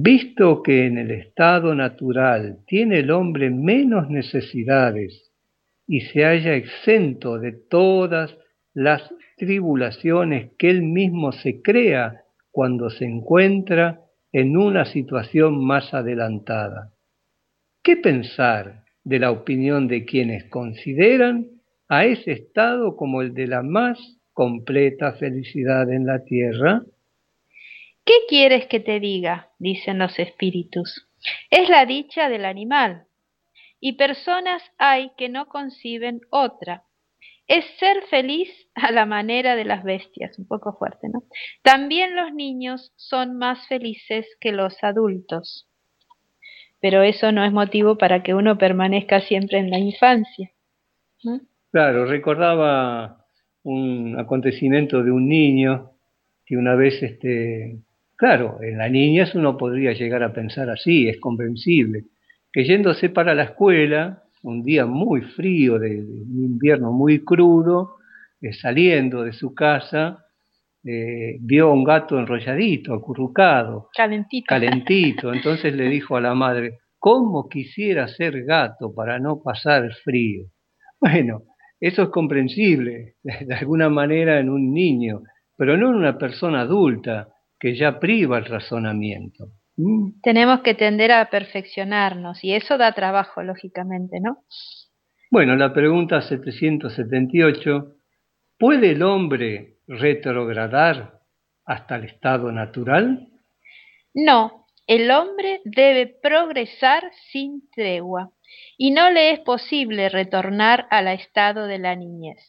visto 0.00 0.62
que 0.62 0.86
en 0.86 0.96
el 0.96 1.10
estado 1.10 1.74
natural 1.74 2.60
tiene 2.66 3.00
el 3.00 3.10
hombre 3.10 3.50
menos 3.50 4.08
necesidades 4.08 5.30
y 5.86 6.00
se 6.00 6.24
halla 6.24 6.54
exento 6.54 7.38
de 7.38 7.52
todas 7.52 8.34
las 8.72 9.02
tribulaciones 9.36 10.52
que 10.58 10.70
él 10.70 10.82
mismo 10.82 11.32
se 11.32 11.60
crea 11.60 12.22
cuando 12.50 12.88
se 12.88 13.04
encuentra 13.04 14.00
en 14.32 14.56
una 14.56 14.86
situación 14.86 15.62
más 15.62 15.92
adelantada. 15.92 16.92
¿Qué 17.82 17.96
pensar 17.96 18.84
de 19.04 19.18
la 19.18 19.30
opinión 19.30 19.88
de 19.88 20.06
quienes 20.06 20.44
consideran 20.44 21.48
a 21.88 22.06
ese 22.06 22.32
estado 22.32 22.96
como 22.96 23.20
el 23.20 23.34
de 23.34 23.46
la 23.46 23.62
más 23.62 23.98
completa 24.32 25.12
felicidad 25.14 25.92
en 25.92 26.06
la 26.06 26.24
tierra? 26.24 26.82
¿Qué 28.04 28.14
quieres 28.28 28.66
que 28.66 28.80
te 28.80 29.00
diga? 29.00 29.50
dicen 29.58 29.98
los 29.98 30.18
espíritus. 30.18 31.08
Es 31.50 31.68
la 31.68 31.86
dicha 31.86 32.28
del 32.28 32.44
animal. 32.44 33.06
Y 33.80 33.94
personas 33.94 34.62
hay 34.78 35.12
que 35.16 35.28
no 35.28 35.46
conciben 35.46 36.20
otra. 36.30 36.84
Es 37.46 37.64
ser 37.78 38.02
feliz 38.10 38.48
a 38.74 38.92
la 38.92 39.06
manera 39.06 39.56
de 39.56 39.64
las 39.64 39.84
bestias, 39.84 40.38
un 40.38 40.46
poco 40.46 40.72
fuerte, 40.74 41.08
¿no? 41.08 41.24
También 41.62 42.16
los 42.16 42.32
niños 42.32 42.92
son 42.96 43.36
más 43.38 43.66
felices 43.68 44.26
que 44.40 44.52
los 44.52 44.82
adultos. 44.82 45.68
Pero 46.80 47.02
eso 47.02 47.30
no 47.30 47.44
es 47.44 47.52
motivo 47.52 47.98
para 47.98 48.22
que 48.22 48.34
uno 48.34 48.58
permanezca 48.58 49.20
siempre 49.20 49.58
en 49.58 49.70
la 49.70 49.78
infancia. 49.78 50.50
Claro, 51.70 52.06
recordaba 52.06 53.26
un 53.62 54.18
acontecimiento 54.18 55.02
de 55.02 55.12
un 55.12 55.28
niño 55.28 55.92
que 56.44 56.56
una 56.56 56.74
vez, 56.74 57.02
este, 57.02 57.78
claro, 58.22 58.58
en 58.62 58.78
la 58.78 58.88
niñez 58.88 59.34
uno 59.34 59.56
podría 59.56 59.94
llegar 59.94 60.22
a 60.22 60.32
pensar 60.32 60.70
así, 60.70 61.08
es 61.08 61.18
comprensible, 61.18 62.04
que 62.52 62.62
yéndose 62.62 63.08
para 63.08 63.34
la 63.34 63.42
escuela, 63.42 64.22
un 64.44 64.62
día 64.62 64.86
muy 64.86 65.22
frío, 65.22 65.76
de, 65.80 65.98
un 65.98 66.44
invierno 66.44 66.92
muy 66.92 67.24
crudo, 67.24 67.96
eh, 68.40 68.52
saliendo 68.52 69.24
de 69.24 69.32
su 69.32 69.52
casa, 69.52 70.24
eh, 70.84 71.36
vio 71.40 71.72
un 71.72 71.82
gato 71.82 72.16
enrolladito, 72.16 72.94
acurrucado, 72.94 73.88
calentito. 73.92 74.46
calentito. 74.46 75.32
Entonces 75.34 75.74
le 75.74 75.88
dijo 75.88 76.16
a 76.16 76.20
la 76.20 76.36
madre, 76.36 76.78
¿cómo 77.00 77.48
quisiera 77.48 78.06
ser 78.06 78.44
gato 78.44 78.94
para 78.94 79.18
no 79.18 79.42
pasar 79.42 79.92
frío? 80.04 80.44
Bueno, 81.00 81.42
eso 81.80 82.04
es 82.04 82.08
comprensible, 82.10 83.16
de 83.24 83.52
alguna 83.52 83.88
manera, 83.88 84.38
en 84.38 84.48
un 84.48 84.72
niño, 84.72 85.22
pero 85.56 85.76
no 85.76 85.88
en 85.88 85.96
una 85.96 86.16
persona 86.16 86.60
adulta 86.60 87.31
que 87.62 87.76
ya 87.76 88.00
priva 88.00 88.38
el 88.38 88.44
razonamiento. 88.46 89.52
¿Mm? 89.76 90.20
Tenemos 90.20 90.62
que 90.62 90.74
tender 90.74 91.12
a 91.12 91.30
perfeccionarnos 91.30 92.42
y 92.42 92.54
eso 92.54 92.76
da 92.76 92.90
trabajo, 92.90 93.40
lógicamente, 93.44 94.18
¿no? 94.20 94.38
Bueno, 95.30 95.54
la 95.54 95.72
pregunta 95.72 96.20
778, 96.22 97.94
¿puede 98.58 98.90
el 98.90 99.02
hombre 99.04 99.76
retrogradar 99.86 101.20
hasta 101.64 101.94
el 101.94 102.06
estado 102.06 102.50
natural? 102.50 103.28
No, 104.12 104.66
el 104.88 105.08
hombre 105.12 105.60
debe 105.64 106.08
progresar 106.20 107.12
sin 107.30 107.70
tregua 107.70 108.32
y 108.76 108.90
no 108.90 109.08
le 109.08 109.30
es 109.30 109.38
posible 109.38 110.08
retornar 110.08 110.88
al 110.90 111.06
estado 111.06 111.68
de 111.68 111.78
la 111.78 111.94
niñez. 111.94 112.40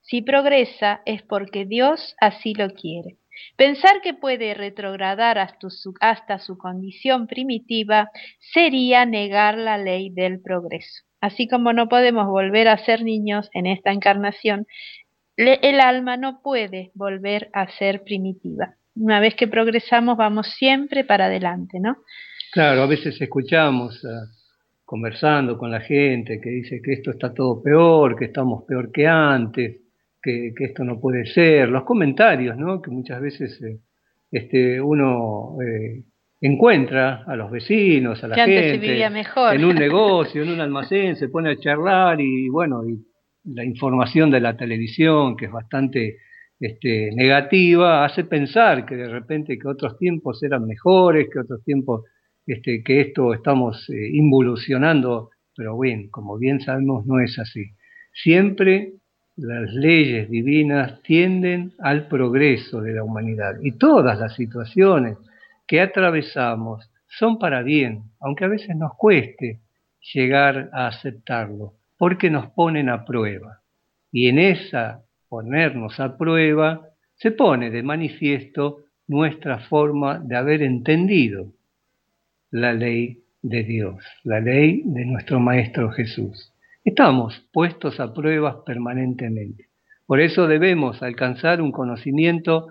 Si 0.00 0.22
progresa 0.22 1.02
es 1.04 1.22
porque 1.22 1.66
Dios 1.66 2.16
así 2.18 2.54
lo 2.54 2.70
quiere. 2.70 3.18
Pensar 3.56 4.00
que 4.02 4.14
puede 4.14 4.54
retrogradar 4.54 5.38
hasta 5.38 5.70
su, 5.70 5.94
hasta 6.00 6.38
su, 6.38 6.58
condición 6.58 7.26
primitiva 7.26 8.10
sería 8.38 9.06
negar 9.06 9.58
la 9.58 9.78
ley 9.78 10.10
del 10.10 10.40
progreso. 10.40 11.04
Así 11.20 11.48
como 11.48 11.72
no 11.72 11.88
podemos 11.88 12.26
volver 12.26 12.68
a 12.68 12.78
ser 12.78 13.02
niños 13.02 13.48
en 13.52 13.66
esta 13.66 13.92
encarnación, 13.92 14.66
el 15.36 15.80
alma 15.80 16.16
no 16.16 16.42
puede 16.42 16.92
volver 16.94 17.50
a 17.52 17.68
ser 17.78 18.02
primitiva. 18.02 18.74
Una 18.94 19.20
vez 19.20 19.34
que 19.34 19.48
progresamos 19.48 20.16
vamos 20.16 20.48
siempre 20.56 21.02
para 21.02 21.26
adelante, 21.26 21.80
¿no? 21.80 21.96
Claro, 22.52 22.82
a 22.82 22.86
veces 22.86 23.20
escuchamos 23.20 24.00
conversando 24.84 25.58
con 25.58 25.70
la 25.70 25.80
gente 25.80 26.40
que 26.40 26.50
dice 26.50 26.80
que 26.82 26.92
esto 26.92 27.10
está 27.10 27.32
todo 27.32 27.62
peor, 27.62 28.16
que 28.16 28.26
estamos 28.26 28.64
peor 28.64 28.92
que 28.92 29.06
antes, 29.06 29.80
que, 30.24 30.52
esto 30.64 30.84
no 30.84 30.98
puede 30.98 31.26
ser, 31.26 31.68
los 31.68 31.84
comentarios, 31.84 32.56
¿no? 32.56 32.80
Que 32.80 32.90
muchas 32.90 33.20
veces 33.20 33.60
eh, 33.62 33.80
este, 34.30 34.80
uno 34.80 35.56
eh, 35.62 36.02
encuentra 36.40 37.24
a 37.26 37.36
los 37.36 37.50
vecinos, 37.50 38.24
a 38.24 38.28
la 38.28 38.36
gente, 38.36 39.04
en 39.04 39.64
un 39.64 39.74
negocio, 39.74 40.42
en 40.42 40.50
un 40.50 40.60
almacén, 40.60 41.16
se 41.16 41.28
pone 41.28 41.50
a 41.50 41.56
charlar 41.56 42.20
y 42.20 42.48
bueno, 42.48 42.88
y 42.88 42.98
la 43.44 43.64
información 43.64 44.30
de 44.30 44.40
la 44.40 44.56
televisión, 44.56 45.36
que 45.36 45.46
es 45.46 45.52
bastante 45.52 46.16
este, 46.58 47.10
negativa, 47.14 48.04
hace 48.04 48.24
pensar 48.24 48.86
que 48.86 48.96
de 48.96 49.08
repente 49.08 49.58
que 49.58 49.68
otros 49.68 49.98
tiempos 49.98 50.42
eran 50.42 50.66
mejores, 50.66 51.28
que 51.30 51.40
otros 51.40 51.62
tiempos 51.64 52.04
este, 52.46 52.82
que 52.82 53.00
esto 53.02 53.34
estamos 53.34 53.88
eh, 53.90 54.08
involucionando, 54.12 55.30
pero 55.54 55.78
bien, 55.78 56.08
como 56.08 56.38
bien 56.38 56.60
sabemos, 56.60 57.04
no 57.06 57.20
es 57.20 57.38
así. 57.38 57.64
Siempre 58.12 58.94
las 59.36 59.72
leyes 59.74 60.30
divinas 60.30 61.02
tienden 61.02 61.72
al 61.80 62.06
progreso 62.06 62.80
de 62.80 62.92
la 62.92 63.02
humanidad 63.02 63.56
y 63.62 63.72
todas 63.72 64.18
las 64.18 64.34
situaciones 64.34 65.16
que 65.66 65.80
atravesamos 65.80 66.88
son 67.08 67.38
para 67.38 67.62
bien, 67.62 68.04
aunque 68.20 68.44
a 68.44 68.48
veces 68.48 68.76
nos 68.76 68.94
cueste 68.94 69.60
llegar 70.14 70.70
a 70.72 70.88
aceptarlo, 70.88 71.74
porque 71.96 72.30
nos 72.30 72.50
ponen 72.50 72.88
a 72.88 73.04
prueba. 73.04 73.60
Y 74.12 74.28
en 74.28 74.38
esa 74.38 75.02
ponernos 75.28 75.98
a 75.98 76.16
prueba 76.16 76.88
se 77.16 77.30
pone 77.30 77.70
de 77.70 77.82
manifiesto 77.82 78.84
nuestra 79.06 79.58
forma 79.58 80.18
de 80.18 80.36
haber 80.36 80.62
entendido 80.62 81.52
la 82.50 82.72
ley 82.72 83.22
de 83.42 83.62
Dios, 83.64 84.04
la 84.22 84.40
ley 84.40 84.82
de 84.84 85.04
nuestro 85.04 85.40
Maestro 85.40 85.90
Jesús. 85.90 86.53
Estamos 86.84 87.48
puestos 87.50 87.98
a 87.98 88.12
pruebas 88.12 88.56
permanentemente. 88.66 89.70
Por 90.04 90.20
eso 90.20 90.46
debemos 90.46 91.02
alcanzar 91.02 91.62
un 91.62 91.72
conocimiento 91.72 92.68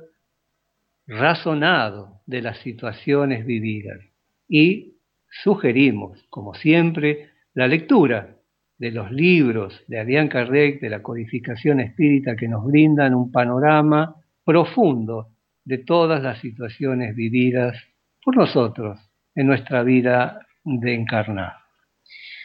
razonado 1.07 2.21
de 2.27 2.43
las 2.43 2.59
situaciones 2.59 3.43
vividas 3.43 3.99
y 4.47 4.97
sugerimos, 5.43 6.23
como 6.29 6.53
siempre, 6.53 7.31
la 7.55 7.67
lectura 7.67 8.37
de 8.77 8.91
los 8.91 9.11
libros 9.11 9.83
de 9.87 9.99
Adrián 9.99 10.27
Kardec, 10.27 10.79
de 10.79 10.91
la 10.91 11.01
codificación 11.01 11.79
espírita, 11.79 12.35
que 12.35 12.47
nos 12.47 12.63
brindan 12.65 13.15
un 13.15 13.31
panorama 13.31 14.15
profundo 14.45 15.29
de 15.65 15.79
todas 15.79 16.21
las 16.21 16.37
situaciones 16.37 17.15
vividas 17.15 17.75
por 18.23 18.37
nosotros 18.37 18.99
en 19.33 19.47
nuestra 19.47 19.81
vida 19.81 20.45
de 20.63 20.93
encarnar. 20.93 21.62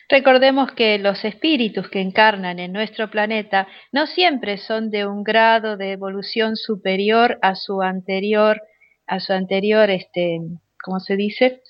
Recordemos 0.09 0.73
que 0.73 0.99
los 0.99 1.23
espíritus 1.25 1.91
que 1.91 2.01
encarnan 2.01 2.59
en 2.59 2.73
nuestro 2.73 3.11
planeta 3.11 3.69
no 3.93 4.07
siempre 4.07 4.57
son 4.57 4.91
de 4.91 5.07
un 5.07 5.23
grado 5.23 5.77
de 5.77 5.93
evolución 5.93 6.57
superior 6.57 7.39
a 7.43 7.55
su 7.55 7.83
anterior, 7.83 8.63
a 9.07 9.21
su 9.21 9.35
anterior, 9.35 9.91
este, 9.91 10.41
¿cómo 10.83 11.01
se 11.01 11.17
dice? 11.17 11.63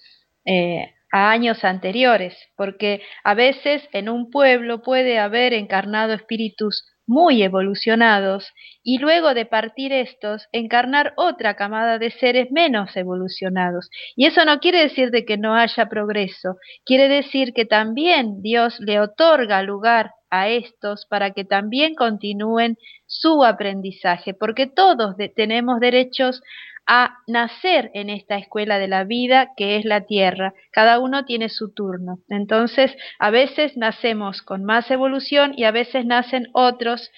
Eh, 0.44 0.94
a 1.10 1.30
años 1.30 1.64
anteriores, 1.64 2.36
porque 2.56 3.02
a 3.24 3.34
veces 3.34 3.88
en 3.92 4.08
un 4.08 4.30
pueblo 4.30 4.82
puede 4.82 5.18
haber 5.18 5.52
encarnado 5.52 6.12
espíritus 6.12 6.84
muy 7.08 7.42
evolucionados 7.42 8.52
y 8.84 8.98
luego 8.98 9.34
de 9.34 9.46
partir 9.46 9.92
estos, 9.92 10.46
encarnar 10.52 11.14
otra 11.16 11.56
camada 11.56 11.98
de 11.98 12.10
seres 12.10 12.52
menos 12.52 12.96
evolucionados. 12.96 13.90
Y 14.14 14.26
eso 14.26 14.44
no 14.44 14.60
quiere 14.60 14.82
decir 14.82 15.10
de 15.10 15.24
que 15.24 15.38
no 15.38 15.54
haya 15.54 15.86
progreso, 15.86 16.56
quiere 16.84 17.08
decir 17.08 17.54
que 17.54 17.64
también 17.64 18.42
Dios 18.42 18.78
le 18.78 19.00
otorga 19.00 19.62
lugar 19.62 20.12
a 20.30 20.48
estos 20.48 21.06
para 21.06 21.30
que 21.30 21.44
también 21.44 21.94
continúen 21.94 22.76
su 23.06 23.42
aprendizaje, 23.42 24.34
porque 24.34 24.66
todos 24.66 25.16
tenemos 25.34 25.80
derechos 25.80 26.42
a 26.88 27.18
nacer 27.26 27.90
en 27.92 28.08
esta 28.08 28.38
escuela 28.38 28.78
de 28.78 28.88
la 28.88 29.04
vida 29.04 29.50
que 29.56 29.76
es 29.76 29.84
la 29.84 30.06
Tierra. 30.06 30.54
Cada 30.72 30.98
uno 30.98 31.26
tiene 31.26 31.50
su 31.50 31.72
turno. 31.74 32.18
Entonces, 32.30 32.96
a 33.18 33.30
veces 33.30 33.76
nacemos 33.76 34.40
con 34.40 34.64
más 34.64 34.90
evolución 34.90 35.52
y 35.54 35.64
a 35.64 35.70
veces 35.70 36.06
nacen 36.06 36.48
otros 36.54 37.10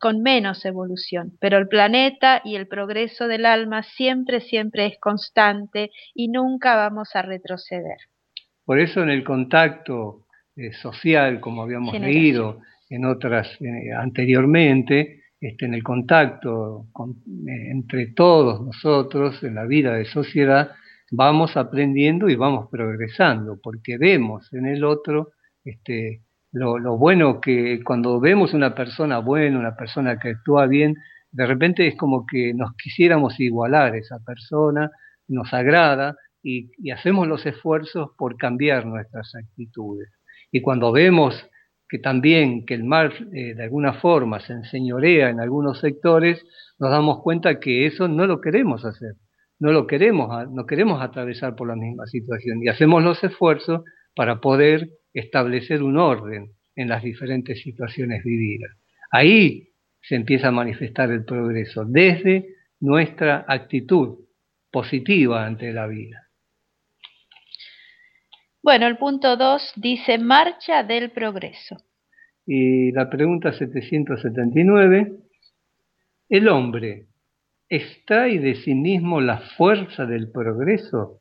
con 0.00 0.22
menos 0.22 0.64
evolución. 0.64 1.32
Pero 1.40 1.58
el 1.58 1.68
planeta 1.68 2.40
y 2.42 2.56
el 2.56 2.66
progreso 2.66 3.28
del 3.28 3.44
alma 3.44 3.82
siempre, 3.82 4.40
siempre 4.40 4.86
es 4.86 4.98
constante 4.98 5.90
y 6.14 6.28
nunca 6.28 6.74
vamos 6.74 7.14
a 7.14 7.20
retroceder. 7.20 7.98
Por 8.64 8.80
eso 8.80 9.02
en 9.02 9.10
el 9.10 9.24
contacto 9.24 10.26
eh, 10.56 10.72
social, 10.72 11.38
como 11.38 11.62
habíamos 11.62 11.98
leído 12.00 12.60
en 12.88 13.04
otras 13.04 13.60
eh, 13.60 13.92
anteriormente, 13.94 15.21
este, 15.42 15.66
en 15.66 15.74
el 15.74 15.82
contacto 15.82 16.86
eh, 17.48 17.70
entre 17.72 18.06
todos 18.12 18.60
nosotros 18.64 19.42
en 19.42 19.56
la 19.56 19.64
vida 19.64 19.94
de 19.94 20.04
sociedad, 20.04 20.70
vamos 21.10 21.56
aprendiendo 21.56 22.28
y 22.28 22.36
vamos 22.36 22.68
progresando, 22.70 23.58
porque 23.60 23.98
vemos 23.98 24.52
en 24.52 24.66
el 24.66 24.84
otro 24.84 25.32
este, 25.64 26.22
lo, 26.52 26.96
bueno 26.96 27.40
que 27.40 27.82
cuando 27.82 28.20
vemos 28.20 28.54
una 28.54 28.72
persona 28.72 29.18
buena, 29.18 29.58
una 29.58 29.74
persona 29.74 30.16
que 30.16 30.28
actúa 30.28 30.66
bien, 30.66 30.94
de 31.32 31.44
repente 31.44 31.88
es 31.88 31.96
como 31.96 32.24
que 32.24 32.54
nos 32.54 32.76
quisiéramos 32.76 33.40
igualar 33.40 33.94
a 33.94 33.98
esa 33.98 34.20
persona, 34.20 34.92
nos 35.26 35.52
agrada 35.52 36.14
y 36.40 36.70
hacemos 36.92 37.26
los 37.26 37.44
esfuerzos 37.46 38.10
por 38.16 38.36
cambiar 38.36 38.86
nuestras 38.86 39.34
actitudes. 39.34 40.08
Y 40.52 40.62
cuando 40.62 40.92
vemos 40.92 41.34
que 41.92 41.98
también 41.98 42.64
que 42.64 42.72
el 42.72 42.84
mal 42.84 43.12
eh, 43.34 43.52
de 43.54 43.64
alguna 43.64 43.92
forma 43.92 44.40
se 44.40 44.54
enseñorea 44.54 45.28
en 45.28 45.40
algunos 45.40 45.78
sectores, 45.78 46.42
nos 46.78 46.90
damos 46.90 47.20
cuenta 47.20 47.60
que 47.60 47.84
eso 47.84 48.08
no 48.08 48.26
lo 48.26 48.40
queremos 48.40 48.86
hacer, 48.86 49.16
no 49.58 49.72
lo 49.72 49.86
queremos, 49.86 50.50
no 50.50 50.64
queremos 50.64 51.02
atravesar 51.02 51.54
por 51.54 51.68
la 51.68 51.76
misma 51.76 52.06
situación 52.06 52.62
y 52.62 52.68
hacemos 52.68 53.02
los 53.02 53.22
esfuerzos 53.22 53.82
para 54.16 54.40
poder 54.40 54.88
establecer 55.12 55.82
un 55.82 55.98
orden 55.98 56.52
en 56.76 56.88
las 56.88 57.02
diferentes 57.02 57.60
situaciones 57.60 58.24
vividas. 58.24 58.70
Ahí 59.10 59.68
se 60.00 60.14
empieza 60.14 60.48
a 60.48 60.50
manifestar 60.50 61.10
el 61.10 61.26
progreso 61.26 61.84
desde 61.84 62.54
nuestra 62.80 63.44
actitud 63.46 64.16
positiva 64.70 65.44
ante 65.44 65.74
la 65.74 65.86
vida. 65.88 66.22
Bueno, 68.62 68.86
el 68.86 68.96
punto 68.96 69.36
2 69.36 69.72
dice 69.76 70.18
marcha 70.18 70.84
del 70.84 71.10
progreso. 71.10 71.78
Y 72.46 72.92
la 72.92 73.10
pregunta 73.10 73.52
779, 73.52 75.12
¿el 76.28 76.48
hombre 76.48 77.06
extrae 77.68 78.38
de 78.38 78.54
sí 78.54 78.74
mismo 78.74 79.20
la 79.20 79.38
fuerza 79.56 80.06
del 80.06 80.30
progreso 80.30 81.20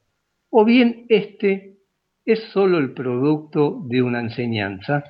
o 0.52 0.66
bien 0.66 1.06
este 1.10 1.78
es 2.26 2.44
solo 2.52 2.78
el 2.78 2.94
producto 2.94 3.82
de 3.88 4.04
una 4.04 4.20
enseñanza? 4.20 5.04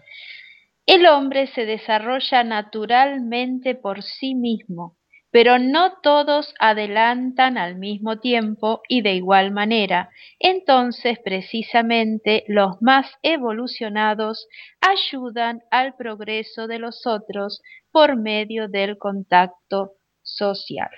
El 0.85 1.07
hombre 1.07 1.47
se 1.47 1.65
desarrolla 1.65 2.45
naturalmente 2.45 3.75
por 3.75 4.03
sí 4.03 4.35
mismo 4.35 4.97
pero 5.31 5.57
no 5.59 5.93
todos 6.03 6.53
adelantan 6.59 7.57
al 7.57 7.77
mismo 7.77 8.19
tiempo 8.19 8.81
y 8.87 9.01
de 9.01 9.15
igual 9.15 9.51
manera. 9.51 10.09
Entonces, 10.39 11.17
precisamente, 11.23 12.43
los 12.47 12.81
más 12.81 13.07
evolucionados 13.23 14.47
ayudan 14.81 15.61
al 15.71 15.95
progreso 15.95 16.67
de 16.67 16.79
los 16.79 17.07
otros 17.07 17.61
por 17.91 18.17
medio 18.17 18.67
del 18.67 18.97
contacto 18.97 19.93
social. 20.21 20.89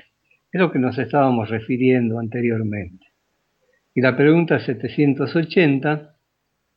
Es 0.51 0.59
lo 0.59 0.71
que 0.71 0.79
nos 0.79 0.97
estábamos 0.97 1.49
refiriendo 1.49 2.19
anteriormente. 2.19 3.07
Y 3.95 4.01
la 4.01 4.17
pregunta 4.17 4.59
780, 4.59 6.15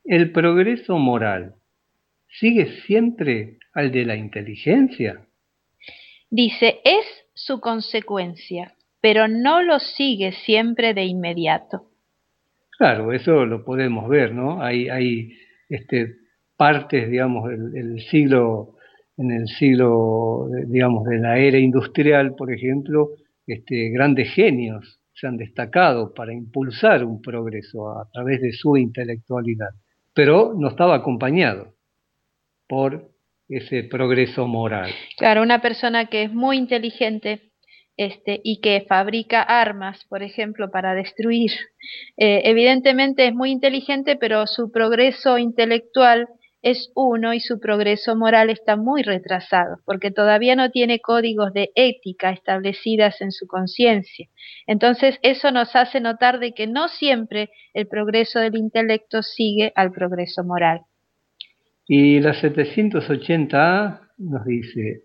¿el 0.05 0.33
progreso 0.33 0.99
moral 0.99 1.55
sigue 2.29 2.83
siempre 2.87 3.59
al 3.73 3.91
de 3.91 4.05
la 4.05 4.17
inteligencia? 4.17 5.23
Dice, 6.29 6.81
es 6.85 7.26
su 7.37 7.61
consecuencia, 7.61 8.73
pero 9.03 9.29
no 9.29 9.63
lo 9.63 9.79
sigue 9.79 10.33
siempre 10.33 10.95
de 10.95 11.05
inmediato. 11.05 11.85
Claro, 12.79 13.13
eso 13.13 13.45
lo 13.45 13.63
podemos 13.63 14.09
ver, 14.09 14.35
¿no? 14.35 14.63
Hay, 14.63 14.89
hay 14.89 15.37
este, 15.69 16.17
partes, 16.57 17.11
digamos, 17.11 17.49
del 17.51 18.01
siglo, 18.11 18.77
en 19.19 19.31
el 19.33 19.49
siglo, 19.49 20.49
digamos, 20.67 21.05
de 21.05 21.19
la 21.19 21.39
era 21.39 21.59
industrial, 21.59 22.35
por 22.35 22.51
ejemplo, 22.51 23.11
este, 23.47 23.91
grandes 23.91 24.33
genios 24.33 24.99
se 25.13 25.27
han 25.27 25.37
destacado 25.37 26.15
para 26.15 26.33
impulsar 26.33 27.05
un 27.05 27.21
progreso 27.21 27.91
a 27.91 28.09
través 28.11 28.41
de 28.41 28.53
su 28.53 28.77
intelectualidad, 28.79 29.71
pero 30.15 30.55
no 30.57 30.69
estaba 30.69 30.95
acompañado 30.95 31.75
por 32.67 33.11
ese 33.49 33.85
progreso 33.85 34.47
moral. 34.47 34.91
Claro, 35.17 35.43
una 35.43 35.61
persona 35.61 36.07
que 36.07 36.25
es 36.25 36.33
muy 36.33 36.57
inteligente 36.57 37.53
este, 37.97 38.41
y 38.45 38.61
que 38.61 38.85
fabrica 38.89 39.43
armas, 39.43 40.05
por 40.09 40.23
ejemplo, 40.23 40.71
para 40.71 40.95
destruir, 40.95 41.53
eh, 42.17 42.43
evidentemente 42.45 43.27
es 43.27 43.35
muy 43.35 43.51
inteligente, 43.51 44.17
pero 44.17 44.47
su 44.47 44.71
progreso 44.71 45.39
intelectual 45.39 46.29
es 46.63 46.91
uno 46.97 47.33
y 47.33 47.39
su 47.39 47.61
progreso 47.61 48.17
moral 48.17 48.51
está 48.51 48.77
muy 48.77 49.03
retrasado, 49.03 49.77
porque 49.85 50.11
todavía 50.11 50.57
no 50.57 50.71
tiene 50.71 51.01
códigos 51.01 51.53
de 51.53 51.71
ética 51.77 52.33
establecidas 52.33 53.21
en 53.21 53.31
su 53.31 53.47
conciencia. 53.47 54.27
Entonces, 54.67 55.19
eso 55.23 55.53
nos 55.53 55.77
hace 55.77 56.01
notar 56.01 56.41
de 56.41 56.53
que 56.53 56.67
no 56.67 56.89
siempre 56.89 57.51
el 57.73 57.87
progreso 57.87 58.41
del 58.41 58.57
intelecto 58.57 59.23
sigue 59.23 59.73
al 59.77 59.93
progreso 59.93 60.43
moral. 60.43 60.81
Y 61.89 62.19
la 62.21 62.33
780A 62.35 64.01
nos 64.19 64.45
dice, 64.45 65.03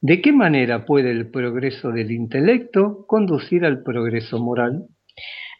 ¿de 0.00 0.20
qué 0.20 0.32
manera 0.32 0.84
puede 0.84 1.10
el 1.10 1.30
progreso 1.30 1.90
del 1.90 2.12
intelecto 2.12 3.04
conducir 3.08 3.64
al 3.64 3.82
progreso 3.82 4.38
moral? 4.38 4.86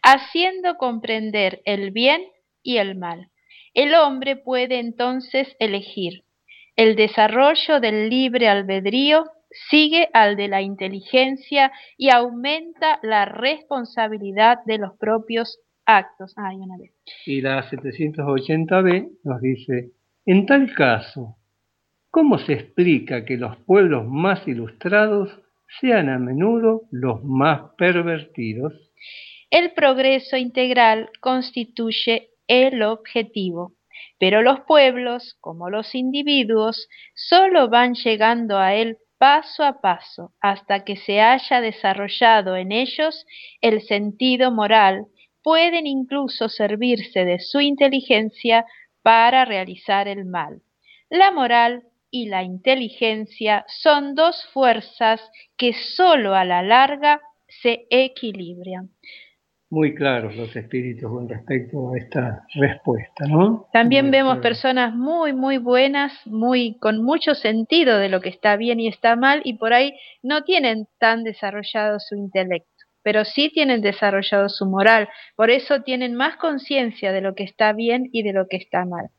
Haciendo 0.01 0.75
comprender 0.75 1.61
el 1.65 1.91
bien 1.91 2.21
y 2.61 2.77
el 2.77 2.97
mal. 2.97 3.27
El 3.73 3.93
hombre 3.95 4.37
puede 4.37 4.79
entonces 4.79 5.53
elegir. 5.59 6.23
El 6.75 6.95
desarrollo 6.95 7.79
del 7.81 8.09
libre 8.09 8.47
albedrío 8.47 9.25
sigue 9.69 10.07
al 10.13 10.35
de 10.37 10.47
la 10.47 10.61
inteligencia 10.61 11.71
y 11.97 12.09
aumenta 12.09 12.99
la 13.03 13.25
responsabilidad 13.25 14.59
de 14.65 14.77
los 14.77 14.97
propios 14.97 15.59
actos. 15.85 16.33
Ah, 16.37 16.51
una 16.55 16.77
vez. 16.77 16.91
Y 17.25 17.41
la 17.41 17.69
780B 17.69 19.09
nos 19.23 19.41
dice, 19.41 19.91
en 20.25 20.45
tal 20.45 20.73
caso, 20.73 21.37
¿cómo 22.09 22.37
se 22.39 22.53
explica 22.53 23.25
que 23.25 23.37
los 23.37 23.57
pueblos 23.57 24.05
más 24.07 24.47
ilustrados 24.47 25.29
sean 25.81 26.09
a 26.09 26.17
menudo 26.17 26.83
los 26.91 27.23
más 27.23 27.71
pervertidos? 27.77 28.73
El 29.49 29.71
progreso 29.73 30.37
integral 30.37 31.09
constituye 31.19 32.29
el 32.47 32.83
objetivo, 32.83 33.73
pero 34.17 34.41
los 34.41 34.61
pueblos, 34.61 35.35
como 35.41 35.69
los 35.69 35.93
individuos, 35.93 36.87
solo 37.13 37.69
van 37.69 37.93
llegando 37.93 38.57
a 38.57 38.75
él 38.75 38.97
paso 39.17 39.63
a 39.63 39.79
paso 39.79 40.31
hasta 40.41 40.83
que 40.83 40.95
se 40.95 41.21
haya 41.21 41.61
desarrollado 41.61 42.55
en 42.55 42.71
ellos 42.71 43.25
el 43.61 43.81
sentido 43.81 44.51
moral, 44.51 45.05
pueden 45.43 45.87
incluso 45.87 46.49
servirse 46.49 47.25
de 47.25 47.39
su 47.39 47.59
inteligencia 47.59 48.65
para 49.03 49.45
realizar 49.45 50.07
el 50.07 50.25
mal. 50.25 50.61
La 51.09 51.31
moral 51.31 51.83
y 52.09 52.27
la 52.27 52.43
inteligencia 52.43 53.65
son 53.67 54.15
dos 54.15 54.47
fuerzas 54.53 55.21
que 55.57 55.73
sólo 55.73 56.33
a 56.33 56.45
la 56.45 56.63
larga 56.63 57.21
se 57.47 57.85
equilibran. 57.89 58.89
Muy 59.69 59.95
claros 59.95 60.35
los 60.35 60.55
espíritus 60.55 61.09
con 61.09 61.27
respecto 61.27 61.91
a 61.91 61.97
esta 61.97 62.45
respuesta, 62.53 63.25
¿no? 63.27 63.67
También 63.73 64.11
vemos 64.11 64.37
personas 64.37 64.93
muy, 64.93 65.33
muy 65.33 65.57
buenas, 65.57 66.13
muy, 66.25 66.77
con 66.77 67.03
mucho 67.03 67.33
sentido 67.33 67.97
de 67.97 68.09
lo 68.09 68.21
que 68.21 68.29
está 68.29 68.55
bien 68.55 68.79
y 68.79 68.87
está 68.87 69.15
mal, 69.15 69.41
y 69.43 69.57
por 69.57 69.73
ahí 69.73 69.95
no 70.21 70.43
tienen 70.43 70.87
tan 70.99 71.23
desarrollado 71.23 71.99
su 71.99 72.15
intelecto 72.15 72.72
pero 73.03 73.25
sí 73.25 73.51
tienen 73.53 73.81
desarrollado 73.81 74.49
su 74.49 74.65
moral, 74.65 75.07
por 75.35 75.51
eso 75.51 75.81
tienen 75.81 76.15
más 76.15 76.37
conciencia 76.37 77.11
de 77.11 77.21
lo 77.21 77.35
que 77.35 77.43
está 77.43 77.73
bien 77.73 78.09
y 78.11 78.23
de 78.23 78.33
lo 78.33 78.47
que 78.47 78.57
está 78.57 78.85
mal. 78.85 79.09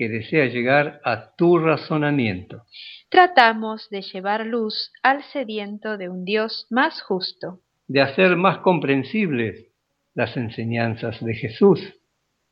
que 0.00 0.08
desea 0.08 0.46
llegar 0.46 0.98
a 1.04 1.36
tu 1.36 1.58
razonamiento. 1.58 2.62
Tratamos 3.10 3.90
de 3.90 4.00
llevar 4.00 4.46
luz 4.46 4.90
al 5.02 5.22
sediento 5.24 5.98
de 5.98 6.08
un 6.08 6.24
Dios 6.24 6.66
más 6.70 7.02
justo. 7.02 7.60
De 7.86 8.00
hacer 8.00 8.34
más 8.36 8.60
comprensibles 8.60 9.66
las 10.14 10.38
enseñanzas 10.38 11.22
de 11.22 11.34
Jesús 11.34 11.80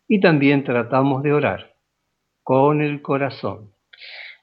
y 0.06 0.20
también 0.20 0.62
tratamos 0.62 1.22
de 1.22 1.32
orar 1.32 1.72
con 2.42 2.82
el 2.82 3.00
corazón. 3.00 3.70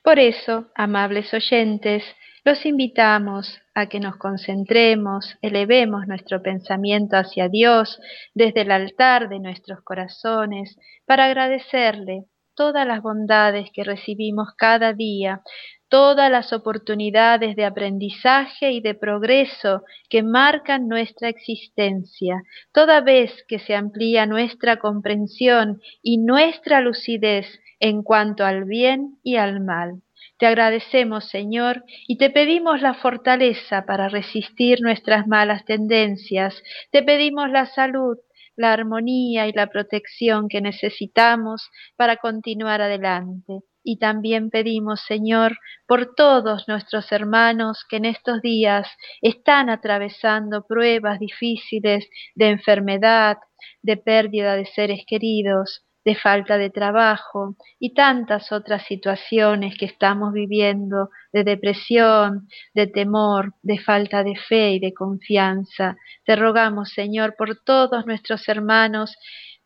Por 0.03 0.17
eso, 0.17 0.71
amables 0.73 1.31
oyentes, 1.31 2.03
los 2.43 2.65
invitamos 2.65 3.61
a 3.75 3.85
que 3.85 3.99
nos 3.99 4.15
concentremos, 4.15 5.37
elevemos 5.43 6.07
nuestro 6.07 6.41
pensamiento 6.41 7.17
hacia 7.17 7.49
Dios 7.49 7.99
desde 8.33 8.61
el 8.61 8.71
altar 8.71 9.29
de 9.29 9.39
nuestros 9.39 9.83
corazones 9.83 10.75
para 11.05 11.25
agradecerle 11.25 12.25
todas 12.55 12.87
las 12.87 13.01
bondades 13.01 13.69
que 13.73 13.83
recibimos 13.83 14.53
cada 14.57 14.93
día, 14.93 15.41
todas 15.89 16.31
las 16.31 16.51
oportunidades 16.51 17.55
de 17.55 17.65
aprendizaje 17.65 18.71
y 18.71 18.81
de 18.81 18.95
progreso 18.95 19.83
que 20.09 20.23
marcan 20.23 20.87
nuestra 20.87 21.29
existencia, 21.29 22.41
toda 22.73 23.01
vez 23.01 23.31
que 23.47 23.59
se 23.59 23.75
amplía 23.75 24.25
nuestra 24.25 24.77
comprensión 24.77 25.81
y 26.01 26.17
nuestra 26.17 26.81
lucidez 26.81 27.47
en 27.79 28.03
cuanto 28.03 28.45
al 28.45 28.65
bien 28.65 29.19
y 29.23 29.35
al 29.35 29.61
mal. 29.61 30.01
Te 30.37 30.47
agradecemos, 30.47 31.29
Señor, 31.29 31.83
y 32.07 32.17
te 32.17 32.29
pedimos 32.29 32.81
la 32.81 32.95
fortaleza 32.95 33.85
para 33.85 34.09
resistir 34.09 34.81
nuestras 34.81 35.27
malas 35.27 35.63
tendencias. 35.63 36.61
Te 36.91 37.03
pedimos 37.03 37.49
la 37.49 37.67
salud, 37.67 38.17
la 38.55 38.73
armonía 38.73 39.47
y 39.47 39.53
la 39.53 39.67
protección 39.67 40.47
que 40.47 40.61
necesitamos 40.61 41.69
para 41.95 42.17
continuar 42.17 42.81
adelante. 42.81 43.61
Y 43.83 43.99
también 43.99 44.49
pedimos, 44.49 45.01
Señor, 45.07 45.57
por 45.87 46.15
todos 46.15 46.67
nuestros 46.67 47.11
hermanos 47.11 47.85
que 47.87 47.97
en 47.97 48.05
estos 48.05 48.41
días 48.41 48.87
están 49.21 49.69
atravesando 49.69 50.65
pruebas 50.67 51.19
difíciles 51.19 52.07
de 52.33 52.49
enfermedad, 52.49 53.37
de 53.83 53.97
pérdida 53.97 54.55
de 54.55 54.65
seres 54.65 55.03
queridos, 55.05 55.85
de 56.05 56.15
falta 56.15 56.57
de 56.57 56.69
trabajo 56.69 57.55
y 57.79 57.93
tantas 57.93 58.51
otras 58.51 58.83
situaciones 58.85 59.75
que 59.77 59.85
estamos 59.85 60.31
viviendo 60.31 61.09
de 61.33 61.43
depresión, 61.43 62.47
de 62.75 62.87
temor, 62.87 63.53
de 63.63 63.79
falta 63.79 64.23
de 64.23 64.35
fe 64.35 64.73
y 64.73 64.79
de 64.79 64.93
confianza. 64.93 65.97
Te 66.23 66.35
rogamos, 66.35 66.91
Señor, 66.91 67.35
por 67.35 67.59
todos 67.63 68.05
nuestros 68.05 68.47
hermanos 68.47 69.17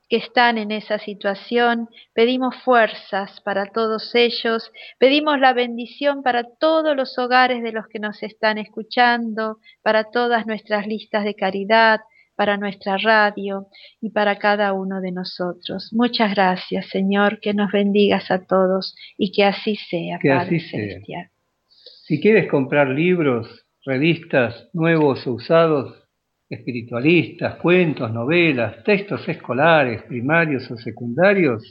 que 0.09 0.17
están 0.17 0.57
en 0.57 0.71
esa 0.71 0.97
situación, 0.97 1.87
pedimos 2.13 2.55
fuerzas 2.63 3.41
para 3.41 3.67
todos 3.67 4.15
ellos, 4.15 4.71
pedimos 4.97 5.39
la 5.39 5.53
bendición 5.53 6.23
para 6.23 6.43
todos 6.59 6.95
los 6.95 7.19
hogares 7.19 7.61
de 7.61 7.71
los 7.71 7.85
que 7.87 7.99
nos 7.99 8.23
están 8.23 8.57
escuchando, 8.57 9.59
para 9.83 10.05
todas 10.05 10.47
nuestras 10.47 10.87
listas 10.87 11.25
de 11.25 11.35
caridad, 11.35 11.99
para 12.39 12.55
nuestra 12.55 12.95
radio 12.95 13.67
y 13.99 14.11
para 14.11 14.39
cada 14.39 14.71
uno 14.71 15.01
de 15.01 15.11
nosotros. 15.11 15.89
Muchas 15.91 16.33
gracias, 16.33 16.87
Señor, 16.87 17.41
que 17.41 17.53
nos 17.53 17.69
bendigas 17.69 18.31
a 18.31 18.45
todos 18.45 18.95
y 19.17 19.33
que 19.33 19.43
así 19.43 19.75
sea, 19.75 20.19
que 20.21 20.31
así 20.31 20.61
Sea. 20.61 21.29
Si 22.05 22.21
quieres 22.21 22.49
comprar 22.49 22.87
libros, 22.87 23.65
revistas 23.85 24.69
nuevos 24.71 25.27
o 25.27 25.33
usados, 25.33 26.01
espiritualistas, 26.49 27.55
cuentos, 27.57 28.09
novelas, 28.13 28.85
textos 28.85 29.27
escolares, 29.27 30.03
primarios 30.03 30.71
o 30.71 30.77
secundarios, 30.77 31.61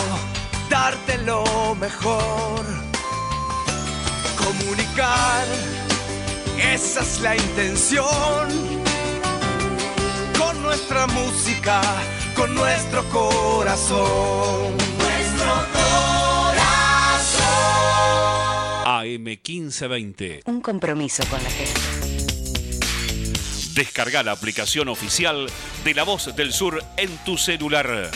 darte 0.69 1.17
lo 1.19 1.75
mejor. 1.75 2.82
Comunicar, 4.43 5.45
esa 6.73 7.01
es 7.01 7.19
la 7.21 7.35
intención. 7.35 8.47
Con 10.37 10.61
nuestra 10.61 11.07
música, 11.07 11.81
con 12.35 12.53
nuestro 12.53 13.03
corazón. 13.09 14.77
Nuestro 14.97 15.53
corazón. 15.73 15.83
AM 18.85 19.23
1520. 19.23 20.41
Un 20.45 20.61
compromiso 20.61 21.23
con 21.29 21.43
la 21.43 21.49
gente. 21.49 21.81
Descarga 23.73 24.21
la 24.21 24.33
aplicación 24.33 24.87
oficial 24.87 25.47
de 25.83 25.93
La 25.95 26.03
Voz 26.03 26.35
del 26.35 26.53
Sur 26.53 26.83
en 26.97 27.09
tu 27.25 27.37
celular. 27.37 28.11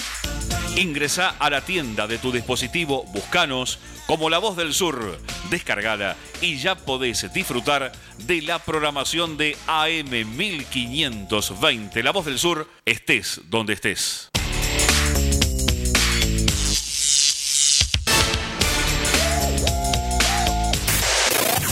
Ingresa 0.78 1.30
a 1.40 1.50
la 1.50 1.62
tienda 1.62 2.06
de 2.06 2.20
tu 2.20 2.32
dispositivo, 2.32 3.04
buscanos 3.06 3.80
como 4.06 4.30
La 4.30 4.38
Voz 4.38 4.56
del 4.56 4.76
Sur, 4.76 5.20
descargala 5.50 6.16
y 6.40 6.58
ya 6.60 6.76
podés 6.76 7.34
disfrutar 7.34 7.92
de 8.20 8.44
la 8.44 8.60
programación 8.60 9.38
de 9.38 9.58
AM 9.66 10.38
1520. 10.38 12.04
La 12.04 12.12
Voz 12.12 12.28
del 12.28 12.38
Sur, 12.38 12.70
estés 12.86 13.42
donde 13.46 13.74
estés. 13.74 14.30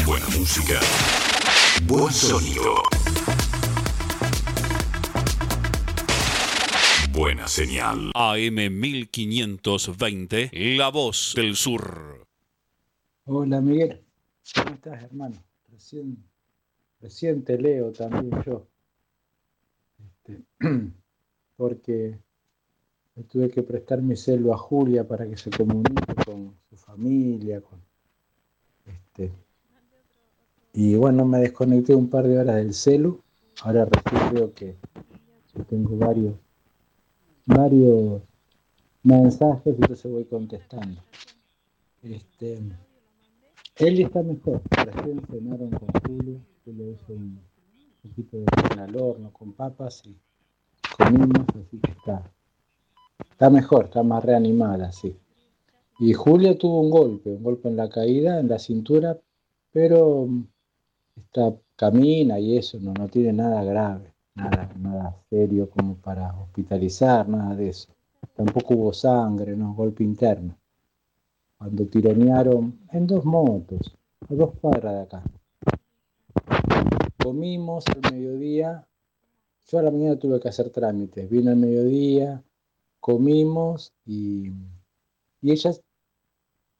Bueno 0.03 0.25
música. 0.31 0.79
Buen 1.83 2.11
sonido. 2.11 2.81
Buena 7.15 7.47
señal. 7.47 8.11
AM 8.13 8.55
1520, 8.55 10.49
La 10.75 10.89
Voz 10.89 11.33
del 11.33 11.55
Sur. 11.55 12.27
Hola 13.23 13.61
Miguel, 13.61 14.01
¿cómo 14.53 14.75
estás 14.75 15.01
hermano? 15.01 15.37
Recién, 15.71 16.17
recién 16.99 17.45
te 17.45 17.57
leo 17.57 17.93
también 17.93 18.43
yo. 18.45 18.67
Este, 19.97 20.43
porque 21.55 22.19
tuve 23.29 23.49
que 23.49 23.63
prestar 23.63 24.01
mi 24.01 24.17
celo 24.17 24.53
a 24.53 24.57
Julia 24.57 25.07
para 25.07 25.25
que 25.25 25.37
se 25.37 25.49
comunique 25.51 26.15
con 26.25 26.53
su 26.69 26.75
familia, 26.75 27.61
con 27.61 27.79
este. 28.85 29.31
Y 30.73 30.95
bueno, 30.95 31.23
me 31.23 31.39
desconecté 31.39 31.95
un 31.95 32.09
par 32.09 32.27
de 32.27 32.39
horas 32.39 32.57
del 32.57 32.73
celu. 32.73 33.21
Ahora 33.61 33.85
recién 33.85 34.33
veo 34.33 34.53
que 34.53 34.75
tengo 35.69 35.95
varios, 35.95 36.35
varios 37.45 38.21
mensajes, 39.03 39.75
y 39.77 39.81
entonces 39.81 40.11
voy 40.11 40.25
contestando. 40.25 41.01
Este, 42.01 42.59
él 43.77 43.99
está 43.99 44.23
mejor. 44.23 44.61
Recién 44.69 45.21
cenaron 45.27 45.69
con 45.71 45.89
Julio. 46.01 46.39
Julio 46.63 46.91
hizo 46.91 47.13
un 47.13 47.39
poquito 48.01 48.37
de 48.37 48.45
pan 48.45 48.79
al 48.79 48.95
horno 48.95 49.31
con 49.31 49.53
papas 49.53 50.03
y 50.05 50.15
comimos, 50.97 51.45
así 51.49 51.77
que 51.79 51.91
está, 51.91 52.31
está 53.29 53.49
mejor, 53.49 53.85
está 53.85 54.01
más 54.03 54.23
reanimada, 54.23 54.91
sí. 54.91 55.15
Y 55.99 56.13
Julia 56.13 56.57
tuvo 56.57 56.81
un 56.81 56.89
golpe, 56.89 57.29
un 57.29 57.43
golpe 57.43 57.69
en 57.69 57.77
la 57.77 57.89
caída, 57.89 58.39
en 58.39 58.47
la 58.47 58.59
cintura, 58.59 59.17
pero 59.71 60.27
está, 61.15 61.53
camina 61.75 62.39
y 62.39 62.57
eso, 62.57 62.79
no, 62.79 62.93
no 62.93 63.07
tiene 63.07 63.33
nada 63.33 63.63
grave, 63.63 64.13
nada, 64.35 64.69
nada 64.77 65.15
serio 65.29 65.69
como 65.69 65.95
para 65.95 66.33
hospitalizar, 66.37 67.27
nada 67.27 67.55
de 67.55 67.69
eso. 67.69 67.93
Tampoco 68.35 68.75
hubo 68.75 68.93
sangre, 68.93 69.55
no, 69.55 69.73
golpe 69.73 70.03
interno. 70.03 70.57
Cuando 71.57 71.87
tironearon 71.87 72.79
en 72.91 73.07
dos 73.07 73.25
motos, 73.25 73.95
a 74.29 74.33
dos 74.33 74.51
cuadras 74.59 74.93
de 74.93 75.01
acá. 75.01 75.23
Comimos 77.23 77.85
al 77.87 78.11
mediodía, 78.11 78.85
yo 79.67 79.79
a 79.79 79.81
la 79.81 79.91
mañana 79.91 80.19
tuve 80.19 80.39
que 80.39 80.49
hacer 80.49 80.69
trámites, 80.69 81.29
vino 81.29 81.49
al 81.49 81.57
mediodía, 81.57 82.43
comimos 82.99 83.93
y, 84.05 84.49
y 85.41 85.51
ella, 85.51 85.71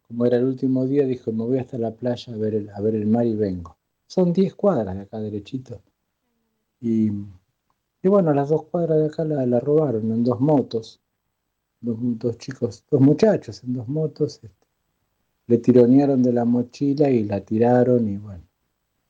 como 0.08 0.26
era 0.26 0.38
el 0.38 0.44
último 0.44 0.86
día, 0.86 1.06
dijo, 1.06 1.32
me 1.32 1.46
voy 1.46 1.58
hasta 1.58 1.78
la 1.78 1.92
playa 1.92 2.34
a 2.34 2.38
ver 2.38 2.54
el, 2.56 2.70
a 2.70 2.82
ver 2.82 2.96
el 2.96 3.08
mar 3.08 3.26
y 3.26 3.36
vengo. 3.36 3.78
Son 4.08 4.34
10 4.34 4.54
cuadras 4.56 4.96
de 4.96 5.02
acá 5.04 5.20
derechito. 5.20 5.82
Y, 6.80 7.12
y 8.06 8.08
bueno, 8.08 8.34
las 8.36 8.50
dos 8.50 8.66
cuadras 8.66 9.00
de 9.00 9.08
acá 9.08 9.26
la, 9.26 9.60
robaron 9.60 10.12
en 10.12 10.24
dos 10.24 10.40
motos. 10.40 11.02
Dos, 11.82 12.38
chicos, 12.38 12.86
dos 12.92 13.02
muchachos 13.02 13.64
en 13.64 13.74
dos 13.74 13.88
motos. 13.88 14.40
Este, 14.44 14.68
le 15.48 15.58
tironearon 15.58 16.22
de 16.22 16.32
la 16.32 16.46
mochila 16.46 17.10
y 17.10 17.24
la 17.24 17.42
tiraron 17.42 18.08
y 18.08 18.18
bueno, 18.18 18.44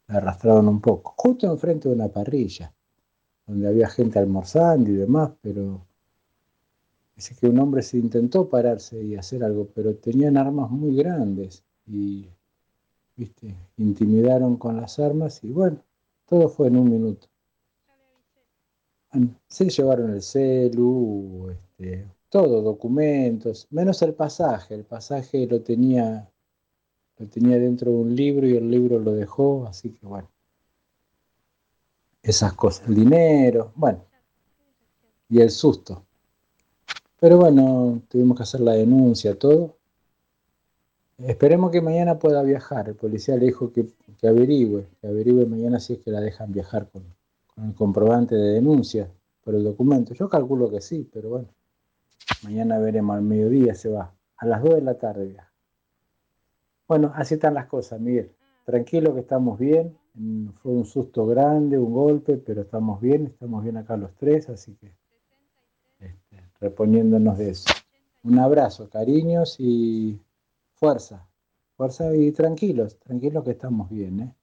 la 0.08 0.20
arrastraron 0.20 0.70
un 0.70 0.80
poco. 0.80 1.14
Justo 1.18 1.52
enfrente 1.52 1.90
de 1.90 1.96
una 1.96 2.08
parrilla, 2.08 2.74
donde 3.46 3.68
había 3.68 3.90
gente 3.90 4.18
almorzando 4.18 4.90
y 4.90 4.94
demás, 4.94 5.32
pero 5.42 5.86
Dice 7.18 7.36
que 7.36 7.48
un 7.48 7.60
hombre 7.60 7.82
se 7.82 7.98
intentó 7.98 8.50
pararse 8.50 9.02
y 9.02 9.16
hacer 9.16 9.44
algo, 9.44 9.70
pero 9.74 9.96
tenían 9.96 10.38
armas 10.38 10.70
muy 10.72 10.96
grandes 10.96 11.64
y 11.86 12.28
¿viste? 13.16 13.56
intimidaron 13.78 14.58
con 14.58 14.78
las 14.78 15.00
armas 15.00 15.42
y 15.44 15.52
bueno, 15.52 15.82
todo 16.26 16.50
fue 16.50 16.68
en 16.68 16.78
un 16.78 16.90
minuto. 16.90 17.28
Se 19.48 19.70
llevaron 19.70 20.12
el 20.12 20.22
celu, 20.22 21.50
este, 21.52 22.06
todo, 22.30 22.62
documentos, 22.62 23.68
menos 23.70 24.02
el 24.02 24.14
pasaje. 24.14 24.76
El 24.76 24.84
pasaje 24.84 25.48
lo 25.48 25.62
tenía, 25.62 26.30
lo 27.18 27.28
tenía 27.28 27.58
dentro 27.58 27.92
de 27.92 27.98
un 27.98 28.16
libro 28.16 28.48
y 28.48 28.58
el 28.58 28.70
libro 28.70 29.00
lo 29.00 29.14
dejó, 29.14 29.66
así 29.68 29.90
que 29.92 30.06
bueno. 30.06 30.30
Esas 32.22 32.54
cosas, 32.54 32.88
el 32.88 32.96
dinero, 32.96 33.72
bueno. 33.76 34.04
Y 35.30 35.42
el 35.42 35.52
susto. 35.52 36.06
Pero 37.20 37.38
bueno, 37.38 38.02
tuvimos 38.10 38.38
que 38.38 38.44
hacer 38.44 38.62
la 38.62 38.74
denuncia, 38.74 39.38
todo. 39.38 39.78
Esperemos 41.18 41.72
que 41.72 41.82
mañana 41.82 42.20
pueda 42.20 42.44
viajar. 42.44 42.90
El 42.90 42.96
policía 42.96 43.38
le 43.38 43.46
dijo 43.46 43.72
que, 43.72 43.88
averigüe, 44.28 44.86
que 45.00 45.08
averigüe 45.08 45.46
mañana 45.46 45.80
si 45.80 45.94
es 45.94 46.00
que 46.00 46.12
la 46.12 46.20
dejan 46.20 46.52
viajar 46.52 46.90
con, 46.90 47.04
el 47.58 47.74
comprobante 47.74 48.36
de 48.36 48.54
denuncia 48.54 49.12
por 49.44 49.56
el 49.56 49.64
documento. 49.64 50.14
Yo 50.14 50.30
calculo 50.30 50.70
que 50.70 50.82
sí, 50.82 51.10
pero 51.12 51.30
bueno. 51.30 51.48
Mañana 52.44 52.80
veremos 52.80 53.16
al 53.16 53.22
mediodía, 53.22 53.76
se 53.76 53.90
va. 53.90 54.14
A 54.38 54.46
las 54.46 54.62
2 54.62 54.76
de 54.76 54.82
la 54.82 54.98
tarde 54.98 55.28
viaja. 55.28 55.52
Bueno, 56.88 57.12
así 57.16 57.36
están 57.36 57.54
las 57.54 57.68
cosas, 57.68 58.00
Miguel. 58.00 58.32
Tranquilo 58.66 59.14
que 59.14 59.22
estamos 59.22 59.58
bien. 59.58 59.98
Fue 60.62 60.72
un 60.72 60.86
susto 60.86 61.26
grande, 61.26 61.78
un 61.78 61.94
golpe, 61.94 62.38
pero 62.38 62.62
estamos 62.62 63.02
bien, 63.02 63.28
estamos 63.28 63.64
bien 63.64 63.78
acá 63.78 63.98
los 63.98 64.14
tres, 64.16 64.50
así 64.50 64.76
que 64.76 64.94
reponiéndonos 66.60 67.38
de 67.38 67.50
eso. 67.52 67.70
Un 68.24 68.40
abrazo, 68.40 68.90
cariños 68.90 69.58
y 69.60 70.20
fuerza, 70.74 71.28
fuerza 71.78 72.16
y 72.16 72.32
tranquilos, 72.32 72.98
tranquilos 73.00 73.44
que 73.44 73.52
estamos 73.52 73.90
bien, 73.90 74.20
¿eh? 74.20 74.36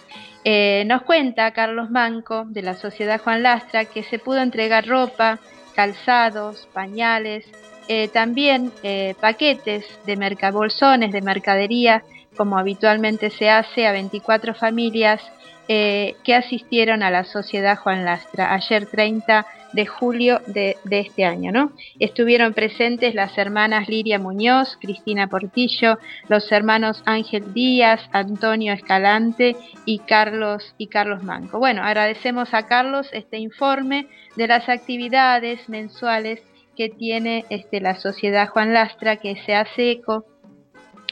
Eh, 0.42 0.84
nos 0.86 1.02
cuenta 1.02 1.50
Carlos 1.50 1.90
Manco 1.90 2.46
de 2.46 2.62
la 2.62 2.76
Sociedad 2.76 3.20
Juan 3.20 3.42
Lastra 3.42 3.84
que 3.84 4.02
se 4.02 4.18
pudo 4.18 4.40
entregar 4.40 4.86
ropa, 4.86 5.38
calzados, 5.74 6.66
pañales, 6.72 7.44
eh, 7.88 8.08
también 8.08 8.72
eh, 8.82 9.14
paquetes 9.20 9.84
de 10.06 10.16
mercabolsones, 10.16 11.12
de 11.12 11.22
mercadería, 11.22 12.02
como 12.36 12.58
habitualmente 12.58 13.30
se 13.30 13.50
hace 13.50 13.86
a 13.86 13.92
24 13.92 14.54
familias 14.54 15.20
eh, 15.68 16.16
que 16.24 16.34
asistieron 16.34 17.02
a 17.02 17.10
la 17.10 17.24
Sociedad 17.24 17.78
Juan 17.78 18.04
Lastra 18.04 18.52
ayer 18.52 18.86
30 18.86 19.46
de 19.72 19.86
julio 19.86 20.40
de, 20.46 20.76
este 20.90 21.24
año. 21.24 21.52
¿no? 21.52 21.72
Estuvieron 21.98 22.52
presentes 22.52 23.14
las 23.14 23.36
hermanas 23.38 23.88
Liria 23.88 24.18
Muñoz, 24.18 24.76
Cristina 24.80 25.28
Portillo, 25.28 25.98
los 26.28 26.50
hermanos 26.52 27.02
Ángel 27.06 27.54
Díaz, 27.54 28.00
Antonio 28.12 28.72
Escalante 28.72 29.56
y 29.84 30.00
Carlos, 30.00 30.74
y 30.78 30.88
Carlos 30.88 31.22
Manco. 31.22 31.58
Bueno, 31.58 31.82
agradecemos 31.82 32.52
a 32.54 32.66
Carlos 32.66 33.08
este 33.12 33.38
informe 33.38 34.08
de 34.36 34.48
las 34.48 34.68
actividades 34.68 35.68
mensuales 35.68 36.42
que 36.76 36.88
tiene 36.88 37.44
este, 37.50 37.80
la 37.80 37.96
sociedad 37.96 38.48
Juan 38.48 38.72
Lastra, 38.72 39.16
que 39.16 39.36
se 39.44 39.54
hace 39.54 39.90
eco 39.90 40.24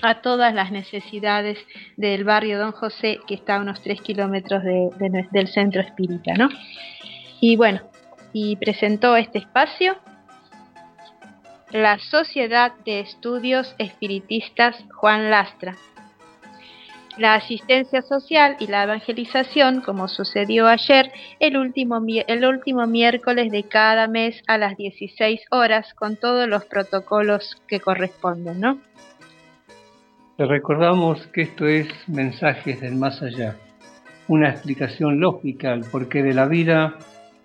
a 0.02 0.22
todas 0.22 0.54
las 0.54 0.70
necesidades 0.70 1.58
del 1.96 2.24
barrio 2.24 2.58
Don 2.58 2.72
José, 2.72 3.18
que 3.26 3.34
está 3.34 3.56
a 3.56 3.60
unos 3.60 3.82
3 3.82 4.00
kilómetros 4.00 4.62
del 4.62 5.48
centro 5.48 5.82
espírita, 5.82 6.34
¿no? 6.34 6.48
Y 7.40 7.56
bueno, 7.56 7.80
y 8.32 8.56
presentó 8.56 9.16
este 9.16 9.38
espacio 9.38 9.96
la 11.70 11.98
Sociedad 11.98 12.72
de 12.84 13.00
Estudios 13.00 13.74
Espiritistas 13.78 14.76
Juan 14.96 15.30
Lastra. 15.30 15.76
La 17.16 17.34
asistencia 17.34 18.02
social 18.02 18.56
y 18.60 18.66
la 18.68 18.84
evangelización, 18.84 19.80
como 19.80 20.08
sucedió 20.08 20.68
ayer, 20.68 21.10
el 21.40 21.56
último, 21.56 22.00
el 22.06 22.44
último 22.44 22.86
miércoles 22.86 23.50
de 23.50 23.64
cada 23.64 24.06
mes 24.06 24.42
a 24.46 24.58
las 24.58 24.76
16 24.76 25.40
horas, 25.50 25.92
con 25.94 26.16
todos 26.16 26.48
los 26.48 26.64
protocolos 26.64 27.60
que 27.66 27.80
corresponden, 27.80 28.60
¿no? 28.60 28.78
Te 30.36 30.46
recordamos 30.46 31.26
que 31.28 31.42
esto 31.42 31.66
es 31.66 31.88
Mensajes 32.08 32.80
del 32.80 32.94
Más 32.94 33.20
Allá, 33.20 33.56
una 34.28 34.48
explicación 34.48 35.20
lógica 35.20 35.72
al 35.72 35.84
porqué 35.84 36.22
de 36.22 36.32
la 36.32 36.46
vida, 36.46 36.94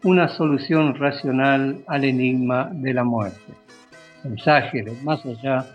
una 0.03 0.29
solución 0.29 0.95
racional 0.95 1.83
al 1.87 2.05
enigma 2.05 2.69
de 2.71 2.93
la 2.93 3.03
muerte. 3.03 3.51
Mensajes 4.23 4.85
del 4.85 5.01
Más 5.03 5.25
Allá 5.25 5.65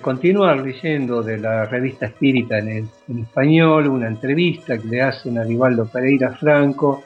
continuar 0.00 0.58
leyendo 0.58 1.22
de 1.22 1.38
la 1.38 1.66
revista 1.66 2.06
Espírita 2.06 2.58
en, 2.58 2.88
español 3.20 3.86
una 3.86 4.08
entrevista 4.08 4.78
que 4.78 4.88
le 4.88 5.02
hacen 5.02 5.38
a 5.38 5.44
Rivaldo 5.44 5.86
Pereira 5.86 6.32
Franco, 6.32 7.04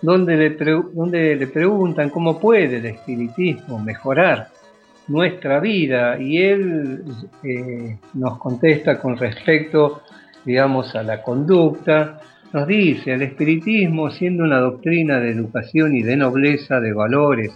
donde 0.00 0.36
le, 0.36 0.50
donde 0.50 1.36
le 1.36 1.46
preguntan 1.46 2.08
cómo 2.08 2.40
puede 2.40 2.78
el 2.78 2.86
espiritismo 2.86 3.78
mejorar 3.78 4.48
nuestra 5.08 5.58
vida 5.58 6.20
y 6.20 6.38
él 6.38 7.02
eh, 7.42 7.98
nos 8.14 8.38
contesta 8.38 9.00
con 9.00 9.16
respecto, 9.16 10.02
digamos, 10.44 10.94
a 10.94 11.02
la 11.02 11.22
conducta, 11.22 12.20
nos 12.52 12.66
dice, 12.66 13.12
el 13.12 13.22
espiritismo 13.22 14.10
siendo 14.10 14.44
una 14.44 14.58
doctrina 14.58 15.18
de 15.20 15.30
educación 15.30 15.94
y 15.96 16.02
de 16.02 16.16
nobleza 16.16 16.80
de 16.80 16.92
valores 16.92 17.52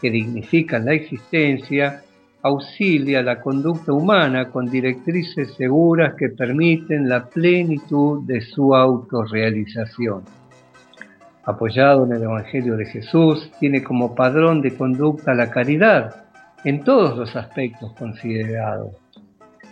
que 0.00 0.10
dignifican 0.10 0.84
la 0.84 0.94
existencia, 0.94 2.02
auxilia 2.42 3.22
la 3.22 3.40
conducta 3.40 3.92
humana 3.92 4.50
con 4.50 4.66
directrices 4.66 5.54
seguras 5.54 6.14
que 6.16 6.30
permiten 6.30 7.08
la 7.08 7.26
plenitud 7.26 8.22
de 8.26 8.40
su 8.40 8.74
autorrealización. 8.74 10.22
Apoyado 11.44 12.06
en 12.06 12.12
el 12.12 12.22
Evangelio 12.22 12.76
de 12.76 12.86
Jesús, 12.86 13.50
tiene 13.60 13.82
como 13.82 14.14
padrón 14.14 14.62
de 14.62 14.74
conducta 14.74 15.34
la 15.34 15.50
caridad, 15.50 16.29
en 16.64 16.84
todos 16.84 17.16
los 17.16 17.34
aspectos 17.36 17.92
considerados. 17.94 18.96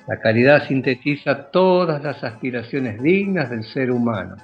La 0.06 0.18
caridad 0.20 0.66
sintetiza 0.66 1.50
todas 1.50 2.02
las 2.02 2.24
aspiraciones 2.24 3.02
dignas 3.02 3.50
del 3.50 3.62
ser 3.64 3.90
humano, 3.90 4.36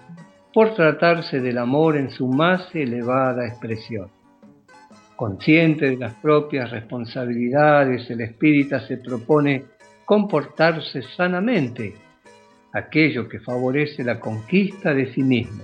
por 0.53 0.75
tratarse 0.75 1.41
del 1.41 1.59
amor 1.59 1.97
en 1.97 2.11
su 2.11 2.29
más 2.29 2.75
elevada 2.75 3.47
expresión. 3.47 4.09
Consciente 5.17 5.91
de 5.91 5.97
las 5.97 6.15
propias 6.15 6.71
responsabilidades, 6.71 8.11
el 8.11 8.21
espírita 8.21 8.81
se 8.81 8.99
propone 8.99 9.65
comportarse 10.05 11.03
sanamente, 11.17 11.95
aquello 12.73 13.29
que 13.29 13.41
favorece 13.41 14.05
la 14.05 14.21
conquista 14.21 14.93
de 14.93 15.13
sí 15.13 15.23
mismo. 15.23 15.63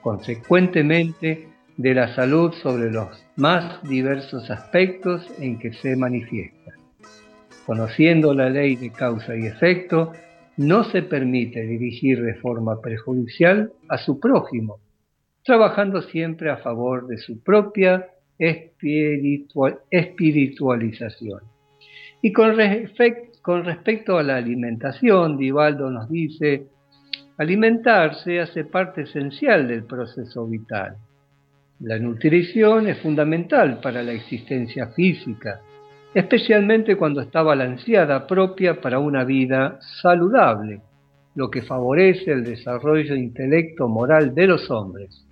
Consecuentemente, 0.00 1.48
de 1.76 1.94
la 1.94 2.14
salud 2.14 2.52
sobre 2.62 2.90
los 2.90 3.24
más 3.36 3.82
diversos 3.82 4.50
aspectos 4.50 5.30
en 5.38 5.58
que 5.58 5.72
se 5.74 5.94
manifiesta. 5.94 6.72
Conociendo 7.66 8.32
la 8.32 8.48
ley 8.48 8.76
de 8.76 8.90
causa 8.90 9.36
y 9.36 9.46
efecto, 9.46 10.12
no 10.56 10.84
se 10.84 11.02
permite 11.02 11.62
dirigir 11.66 12.22
de 12.22 12.34
forma 12.34 12.80
perjudicial 12.80 13.72
a 13.88 13.98
su 13.98 14.18
prójimo, 14.18 14.78
trabajando 15.44 16.00
siempre 16.00 16.50
a 16.50 16.56
favor 16.56 17.06
de 17.08 17.18
su 17.18 17.42
propia 17.42 18.08
espiritualización. 19.90 21.40
Y 22.22 22.32
con, 22.32 22.56
con 23.42 23.64
respecto 23.64 24.16
a 24.16 24.22
la 24.22 24.36
alimentación, 24.36 25.36
Divaldo 25.36 25.90
nos 25.90 26.08
dice, 26.08 26.68
alimentarse 27.36 28.40
hace 28.40 28.64
parte 28.64 29.02
esencial 29.02 29.68
del 29.68 29.84
proceso 29.84 30.46
vital 30.46 30.96
la 31.80 31.98
nutrición 31.98 32.88
es 32.88 32.98
fundamental 33.00 33.80
para 33.82 34.02
la 34.02 34.12
existencia 34.12 34.86
física, 34.88 35.60
especialmente 36.14 36.96
cuando 36.96 37.20
está 37.20 37.42
balanceada 37.42 38.26
propia 38.26 38.80
para 38.80 38.98
una 38.98 39.24
vida 39.24 39.78
saludable, 40.00 40.80
lo 41.34 41.50
que 41.50 41.60
favorece 41.60 42.32
el 42.32 42.44
desarrollo 42.44 43.14
intelecto 43.14 43.88
moral 43.88 44.34
de 44.34 44.46
los 44.46 44.70
hombres. 44.70 45.26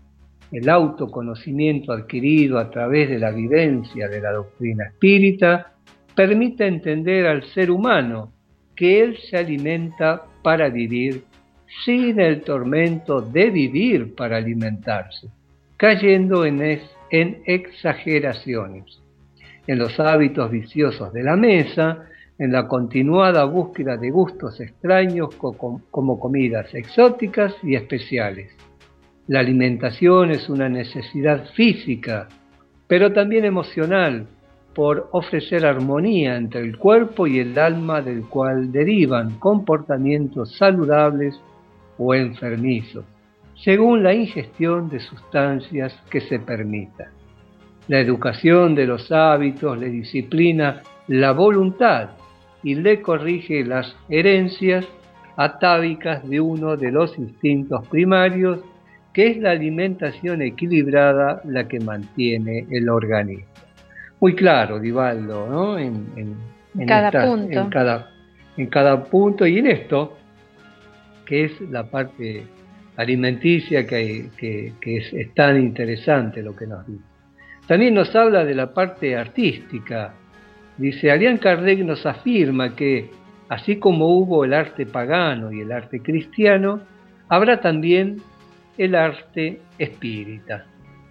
El 0.53 0.68
autoconocimiento 0.68 1.92
adquirido 1.92 2.59
a 2.59 2.70
través 2.70 3.09
de 3.09 3.18
la 3.18 3.30
vivencia 3.30 4.07
de 4.09 4.20
la 4.20 4.32
doctrina 4.32 4.84
espírita 4.88 5.72
permite 6.14 6.66
entender 6.66 7.26
al 7.26 7.42
ser 7.55 7.70
humano 7.70 8.34
que 8.76 9.03
él 9.03 9.16
se 9.30 9.38
alimenta 9.38 10.24
para 10.42 10.68
vivir 10.68 11.24
sin 11.86 12.20
el 12.20 12.42
tormento 12.42 13.22
de 13.22 13.49
vivir 13.51 14.14
para 14.14 14.36
alimentarse 14.36 15.28
cayendo 15.77 16.45
en, 16.45 16.81
exageraciones, 17.11 19.03
en 19.66 19.79
los 19.79 19.99
hábitos 19.99 20.51
viciosos 20.51 21.12
de 21.12 21.22
la 21.22 21.37
mesa, 21.37 22.05
en 22.39 22.53
la 22.53 22.66
continuada 22.66 23.45
búsqueda 23.45 23.97
de 23.97 24.11
gustos 24.11 24.61
extraños 24.61 25.35
como 25.37 26.20
comidas 26.20 26.75
exóticas 26.75 27.55
y 27.62 27.75
especiales. 27.77 28.51
La 29.27 29.41
alimentación 29.41 30.31
es 30.31 30.49
una 30.49 30.68
necesidad 30.68 31.47
física, 31.55 32.29
pero 32.87 33.12
también 33.12 33.45
emocional, 33.45 34.27
por 34.75 35.09
ofrecer 35.12 35.64
armonía 35.64 36.37
entre 36.37 36.61
el 36.61 36.77
cuerpo 36.77 37.29
y 37.29 37.39
el 37.39 37.57
alma 37.59 38.03
del 38.03 38.22
cual 38.25 38.72
derivan 38.72 39.39
comportamientos 39.39 40.57
saludables 40.57 41.41
o 41.97 42.12
enfermizos 42.12 43.05
según 43.65 44.03
la 44.03 44.12
ingestión 44.12 44.91
de 44.91 45.01
sustancias 45.01 45.99
que 46.11 46.21
se 46.21 46.39
permita. 46.39 47.11
La 47.89 47.99
educación 47.99 48.75
de 48.75 48.87
los 48.87 49.11
hábitos 49.11 49.79
le 49.79 49.89
disciplina 49.89 50.83
la 51.09 51.33
voluntad 51.33 52.11
y 52.62 52.75
le 52.75 53.01
corrige 53.01 53.65
las 53.65 53.97
herencias 54.11 54.87
atávicas 55.37 56.29
de 56.29 56.41
uno 56.41 56.77
de 56.77 56.93
los 56.93 57.19
instintos 57.19 57.89
primarios, 57.89 58.61
que 59.15 59.29
es 59.29 59.39
la 59.39 59.53
alimentación 59.53 60.43
equilibrada 60.43 61.41
la 61.45 61.67
que 61.67 61.81
mantiene 61.81 62.67
el 62.71 62.89
organismo. 62.91 63.47
muy 64.21 64.35
claro, 64.35 64.79
Divaldo, 64.79 65.49
¿no? 65.49 65.79
En, 65.79 66.37
cada 66.87 67.11
punto. 67.11 67.61
En 67.61 67.71
cada, 67.71 68.11
en 68.57 68.67
cada 68.67 69.05
punto 69.05 69.47
y 69.47 69.59
en 69.59 69.67
esto, 69.69 70.17
que 71.25 71.45
es 71.45 71.61
la 71.71 71.85
parte 71.85 72.47
alimenticia 72.97 73.86
que, 73.86 74.30
es, 74.80 75.34
tan 75.34 75.61
interesante 75.61 76.42
lo 76.42 76.55
que 76.55 76.66
nos 76.66 76.86
dice. 76.86 77.05
También 77.66 77.95
nos 77.95 78.14
habla 78.14 78.45
de 78.45 78.55
la 78.55 78.72
parte 78.72 79.16
artística. 79.16 80.14
Dice, 80.76 81.11
Alian 81.11 81.38
Kardec 81.38 81.80
nos 81.80 82.05
afirma 82.05 82.74
que 82.74 83.11
así 83.49 83.76
como 83.76 84.18
hubo 84.18 84.45
el 84.45 84.55
arte 84.55 84.86
pagano 84.86 85.53
y 85.53 85.61
el 85.61 85.72
arte 85.72 86.01
cristiano, 86.01 86.80
habrá 87.28 87.61
también 87.61 88.20
el 88.76 88.95
arte 88.95 89.61
espírita. 89.78 90.66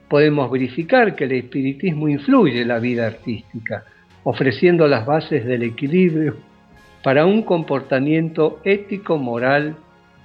Podemos 0.09 0.51
verificar 0.51 1.15
que 1.15 1.23
el 1.23 1.31
espiritismo 1.34 2.07
influye 2.07 2.61
en 2.61 2.67
la 2.67 2.79
vida 2.79 3.07
artística, 3.07 3.84
ofreciendo 4.23 4.88
las 4.88 5.05
bases 5.05 5.45
del 5.45 5.63
equilibrio 5.63 6.36
para 7.03 7.25
un 7.25 7.41
comportamiento 7.43 8.59
ético, 8.63 9.17
moral 9.17 9.75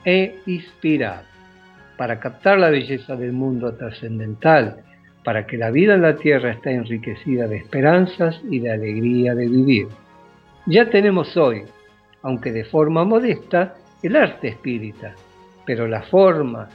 e 0.05 0.37
inspirado 0.47 1.38
para 1.99 2.21
captar 2.21 2.59
la 2.59 2.71
belleza 2.71 3.17
del 3.17 3.33
mundo 3.33 3.75
trascendental, 3.75 4.85
para 5.25 5.47
que 5.47 5.59
la 5.59 5.71
vida 5.71 5.97
en 5.97 6.03
la 6.03 6.17
tierra 6.17 6.53
esté 6.53 6.73
enriquecida 6.73 7.49
de 7.49 7.57
esperanzas 7.57 8.41
y 8.49 8.61
de 8.61 8.73
alegría 8.73 9.35
de 9.35 9.49
vivir. 9.49 9.89
Ya 10.65 10.89
tenemos 10.89 11.37
hoy, 11.37 11.65
aunque 12.23 12.53
de 12.53 12.65
forma 12.65 13.05
modesta, 13.05 13.75
el 14.03 14.15
arte 14.15 14.49
espírita, 14.49 15.15
pero 15.67 15.89
la 15.89 16.03
forma, 16.03 16.69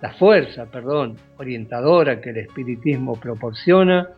la 0.00 0.12
fuerza, 0.12 0.70
perdón, 0.70 1.16
orientadora 1.36 2.20
que 2.20 2.30
el 2.30 2.38
espiritismo 2.38 3.18
proporciona 3.18 4.08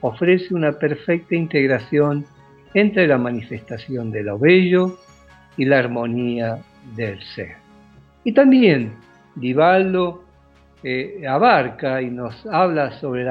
ofrece 0.00 0.54
una 0.54 0.72
perfecta 0.72 1.34
integración 1.34 2.24
entre 2.72 3.06
la 3.06 3.18
manifestación 3.18 4.10
de 4.10 4.22
lo 4.22 4.38
bello 4.38 4.98
y 5.58 5.66
la 5.66 5.80
armonía 5.80 6.58
del 6.96 7.20
ser. 7.22 7.56
Y 8.24 8.32
también 8.32 8.92
Divaldo 9.34 10.24
eh, 10.82 11.24
abarca 11.28 12.00
y 12.00 12.10
nos 12.10 12.46
habla 12.46 12.92
sobre 12.92 13.26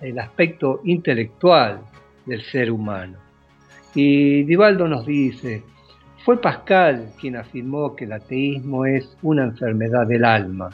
el 0.00 0.18
aspecto 0.18 0.80
intelectual 0.84 1.80
del 2.26 2.42
ser 2.42 2.70
humano. 2.70 3.18
Y 3.94 4.44
Divaldo 4.44 4.88
nos 4.88 5.06
dice, 5.06 5.62
fue 6.24 6.40
Pascal 6.40 7.12
quien 7.20 7.36
afirmó 7.36 7.94
que 7.94 8.04
el 8.04 8.12
ateísmo 8.12 8.86
es 8.86 9.16
una 9.22 9.44
enfermedad 9.44 10.06
del 10.06 10.24
alma. 10.24 10.70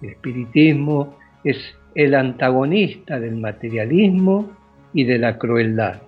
El 0.00 0.10
espiritismo 0.10 1.16
es 1.42 1.56
el 1.94 2.14
antagonista 2.14 3.18
del 3.18 3.36
materialismo 3.36 4.50
y 4.92 5.04
de 5.04 5.18
la 5.18 5.38
crueldad. 5.38 6.02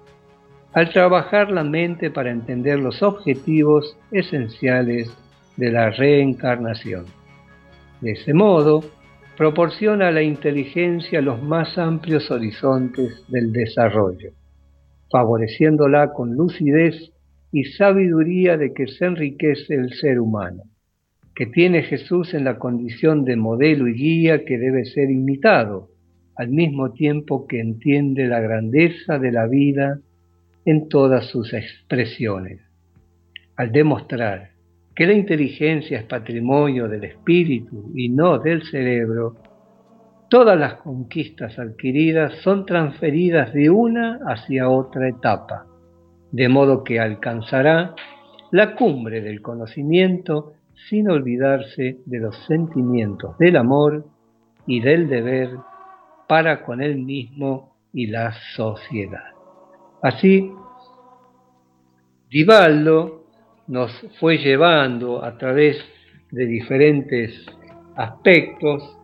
Al 0.75 0.91
trabajar 0.91 1.51
la 1.51 1.65
mente 1.65 2.11
para 2.11 2.31
entender 2.31 2.79
los 2.79 3.03
objetivos 3.03 3.97
esenciales 4.13 5.11
de 5.57 5.73
la 5.73 5.91
reencarnación. 5.91 7.07
De 8.01 8.13
ese 8.13 8.33
modo, 8.33 8.83
proporciona 9.37 10.09
a 10.09 10.13
la 10.13 10.23
inteligencia 10.23 11.21
los 11.21 11.43
más 11.43 11.79
amplios 11.79 12.31
horizontes 12.31 13.25
del 13.29 13.53
desarrollo, 13.53 14.33
favoreciéndola 15.11 16.13
con 16.13 16.35
lucidez 16.35 17.13
y 17.53 17.65
sabiduría 17.65 18.57
de 18.57 18.73
que 18.73 18.87
se 18.87 19.07
enriquece 19.07 19.75
el 19.75 19.93
ser 19.95 20.21
humano, 20.21 20.63
que 21.35 21.47
tiene 21.47 21.83
Jesús 21.83 22.35
en 22.35 22.45
la 22.45 22.59
condición 22.59 23.25
de 23.25 23.37
modelo 23.37 23.89
y 23.89 23.95
guía 23.95 24.45
que 24.45 24.59
debe 24.59 24.85
ser 24.85 25.11
imitado, 25.11 25.89
al 26.37 26.51
mismo 26.51 26.93
tiempo 26.93 27.47
que 27.49 27.59
entiende 27.61 28.27
la 28.29 28.41
grandeza 28.41 29.19
de 29.19 29.33
la 29.33 29.47
vida 29.47 29.99
en 30.65 30.89
todas 30.89 31.27
sus 31.27 31.53
expresiones, 31.53 32.61
al 33.57 33.73
demostrar 33.73 34.51
que 34.99 35.07
la 35.07 35.13
inteligencia 35.13 36.01
es 36.01 36.07
patrimonio 36.07 36.89
del 36.89 37.05
espíritu 37.05 37.93
y 37.95 38.09
no 38.09 38.41
del 38.41 38.65
cerebro, 38.65 39.37
todas 40.29 40.59
las 40.59 40.75
conquistas 40.75 41.57
adquiridas 41.57 42.35
son 42.43 42.67
transferidas 42.67 43.53
de 43.53 43.71
una 43.71 44.19
hacia 44.27 44.69
otra 44.69 45.09
etapa, 45.09 45.67
de 46.33 46.49
modo 46.49 46.83
que 46.83 46.99
alcanzará 46.99 47.95
la 48.51 48.75
cumbre 48.75 49.21
del 49.21 49.41
conocimiento 49.41 50.55
sin 50.89 51.09
olvidarse 51.09 51.99
de 52.05 52.19
los 52.19 52.37
sentimientos 52.49 53.39
del 53.39 53.57
amor 53.57 54.05
y 54.67 54.81
del 54.81 55.09
deber 55.09 55.51
para 56.27 56.65
con 56.65 56.83
él 56.83 56.97
mismo 56.97 57.77
y 57.93 58.09
la 58.09 58.33
sociedad. 58.57 59.31
Así, 60.03 60.51
Divaldo 62.29 63.18
nos 63.69 63.93
fue 64.19 64.39
llevando 64.39 65.23
a 65.23 65.37
través 65.37 65.79
de 66.31 66.47
diferentes 66.47 67.47
aspectos, 67.97 68.97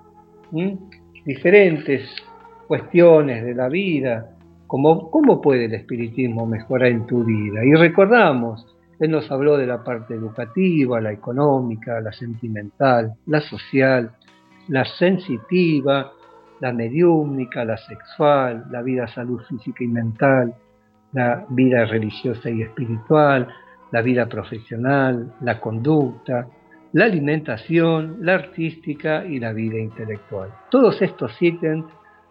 diferentes 1.25 2.09
cuestiones 2.67 3.45
de 3.45 3.55
la 3.55 3.69
vida, 3.69 4.31
como 4.67 5.11
cómo 5.11 5.41
puede 5.41 5.67
el 5.67 5.75
espiritismo 5.75 6.47
mejorar 6.47 6.89
en 6.89 7.07
tu 7.07 7.25
vida. 7.25 7.65
Y 7.65 7.75
recordamos, 7.75 8.67
él 8.99 9.11
nos 9.11 9.31
habló 9.31 9.57
de 9.57 9.67
la 9.67 9.85
parte 9.85 10.15
educativa, 10.15 11.01
la 11.01 11.13
económica, 11.13 12.01
la 12.01 12.13
sentimental, 12.13 13.13
la 13.27 13.41
social, 13.41 14.13
la 14.69 14.85
sensitiva, 14.85 16.13
la 16.61 16.73
mediúmnica, 16.73 17.65
la 17.65 17.77
sexual, 17.77 18.65
la 18.71 18.81
vida 18.81 19.07
salud 19.09 19.41
física 19.43 19.85
y 19.85 19.89
mental, 19.89 20.55
la 21.13 21.45
vida 21.51 21.85
religiosa 21.85 22.49
y 22.49 22.63
espiritual, 22.63 23.49
la 23.95 24.03
vida 24.03 24.27
profesional, 24.27 25.35
la 25.41 25.61
conducta, 25.61 26.49
la 26.95 27.05
alimentación, 27.05 28.17
la 28.23 28.35
artística 28.35 29.25
y 29.25 29.39
la 29.39 29.53
vida 29.53 29.79
intelectual. 29.79 30.51
Todos 30.69 31.01
estos 31.01 31.41
ítems 31.41 31.85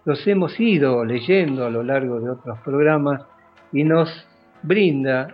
los 0.03 0.27
hemos 0.27 0.59
ido 0.59 1.05
leyendo 1.05 1.65
a 1.65 1.69
lo 1.69 1.81
largo 1.81 2.19
de 2.19 2.31
otros 2.31 2.59
programas 2.65 3.21
y 3.71 3.85
nos 3.85 4.09
brinda 4.61 5.29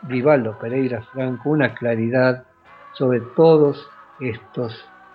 Vivaldo 0.00 0.58
Pereira 0.58 1.02
Franco 1.12 1.50
una 1.50 1.74
claridad 1.74 2.44
sobre 2.94 3.20
todos 3.36 3.86
estos 4.22 4.72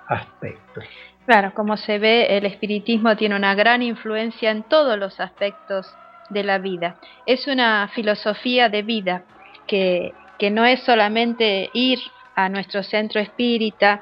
aspectos. 0.07 0.84
Claro, 1.26 1.51
como 1.55 1.78
se 1.78 1.97
ve, 1.97 2.38
el 2.38 2.45
espiritismo 2.45 3.15
tiene 3.15 3.36
una 3.36 3.55
gran 3.55 3.82
influencia 3.82 4.51
en 4.51 4.61
todos 4.61 4.99
los 4.99 5.20
aspectos 5.20 5.91
de 6.30 6.43
la 6.43 6.59
vida. 6.59 6.97
Es 7.26 7.47
una 7.47 7.88
filosofía 7.88 8.70
de 8.70 8.84
vida 8.84 9.24
que 9.65 10.13
que 10.40 10.50
no 10.50 10.66
es 10.66 10.80
solamente 10.84 11.70
ir 11.74 12.00
a 12.34 12.50
nuestro 12.50 12.82
centro 12.82 13.20
espírita, 13.20 14.02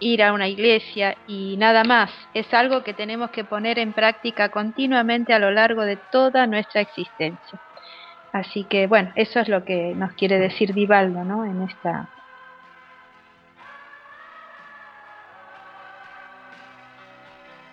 ir 0.00 0.22
a 0.22 0.32
una 0.32 0.46
iglesia 0.46 1.16
y 1.26 1.56
nada 1.58 1.82
más, 1.82 2.10
es 2.32 2.54
algo 2.54 2.84
que 2.84 2.94
tenemos 2.94 3.30
que 3.30 3.44
poner 3.44 3.80
en 3.80 3.92
práctica 3.92 4.48
continuamente 4.50 5.34
a 5.34 5.40
lo 5.40 5.50
largo 5.50 5.82
de 5.82 5.96
toda 5.96 6.46
nuestra 6.46 6.80
existencia. 6.80 7.60
Así 8.32 8.64
que 8.64 8.86
bueno, 8.86 9.10
eso 9.16 9.40
es 9.40 9.48
lo 9.48 9.64
que 9.64 9.94
nos 9.96 10.12
quiere 10.12 10.38
decir 10.38 10.72
Vivaldo, 10.72 11.24
¿no? 11.24 11.44
En 11.44 11.62
esta 11.62 12.08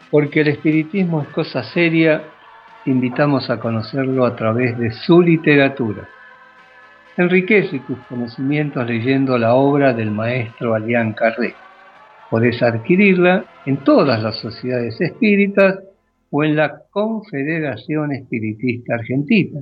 Porque 0.10 0.42
el 0.42 0.48
espiritismo 0.48 1.22
es 1.22 1.28
cosa 1.30 1.62
seria, 1.64 2.24
invitamos 2.86 3.50
a 3.50 3.60
conocerlo 3.60 4.26
a 4.26 4.36
través 4.36 4.78
de 4.78 4.92
su 4.92 5.22
literatura. 5.22 6.08
Enriquece 7.18 7.80
tus 7.80 7.98
conocimientos 8.10 8.86
leyendo 8.86 9.38
la 9.38 9.56
obra 9.56 9.94
del 9.94 10.12
maestro 10.12 10.74
Alián 10.74 11.14
Carré. 11.14 11.56
Podés 12.30 12.62
adquirirla 12.62 13.46
en 13.66 13.78
todas 13.78 14.22
las 14.22 14.36
sociedades 14.40 15.00
espíritas 15.00 15.80
o 16.30 16.44
en 16.44 16.58
la 16.58 16.82
Confederación 16.92 18.12
Espiritista 18.12 18.96
Argentina. 18.96 19.62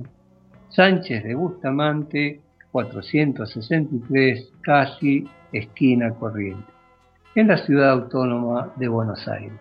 Sánchez 0.70 1.22
de 1.22 1.36
Bustamante, 1.36 2.40
463, 2.72 4.50
casi 4.60 5.28
esquina 5.52 6.10
corriente, 6.10 6.66
en 7.36 7.46
la 7.46 7.58
ciudad 7.58 7.90
autónoma 7.90 8.72
de 8.74 8.88
Buenos 8.88 9.28
Aires. 9.28 9.60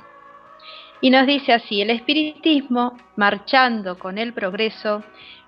Y 1.01 1.11
nos 1.11 1.26
dice 1.26 1.53
así, 1.53 1.82
el 1.82 1.91
espiritismo, 1.91 2.97
marchando 3.16 3.99
con 3.99 4.16
el 4.16 4.32
progreso, 4.32 5.03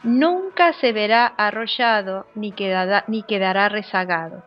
nunca 0.07 0.72
se 0.74 0.92
verá 0.92 1.26
arrollado 1.26 2.26
ni 2.36 2.52
quedará, 2.52 3.68
rezagado. 3.68 4.42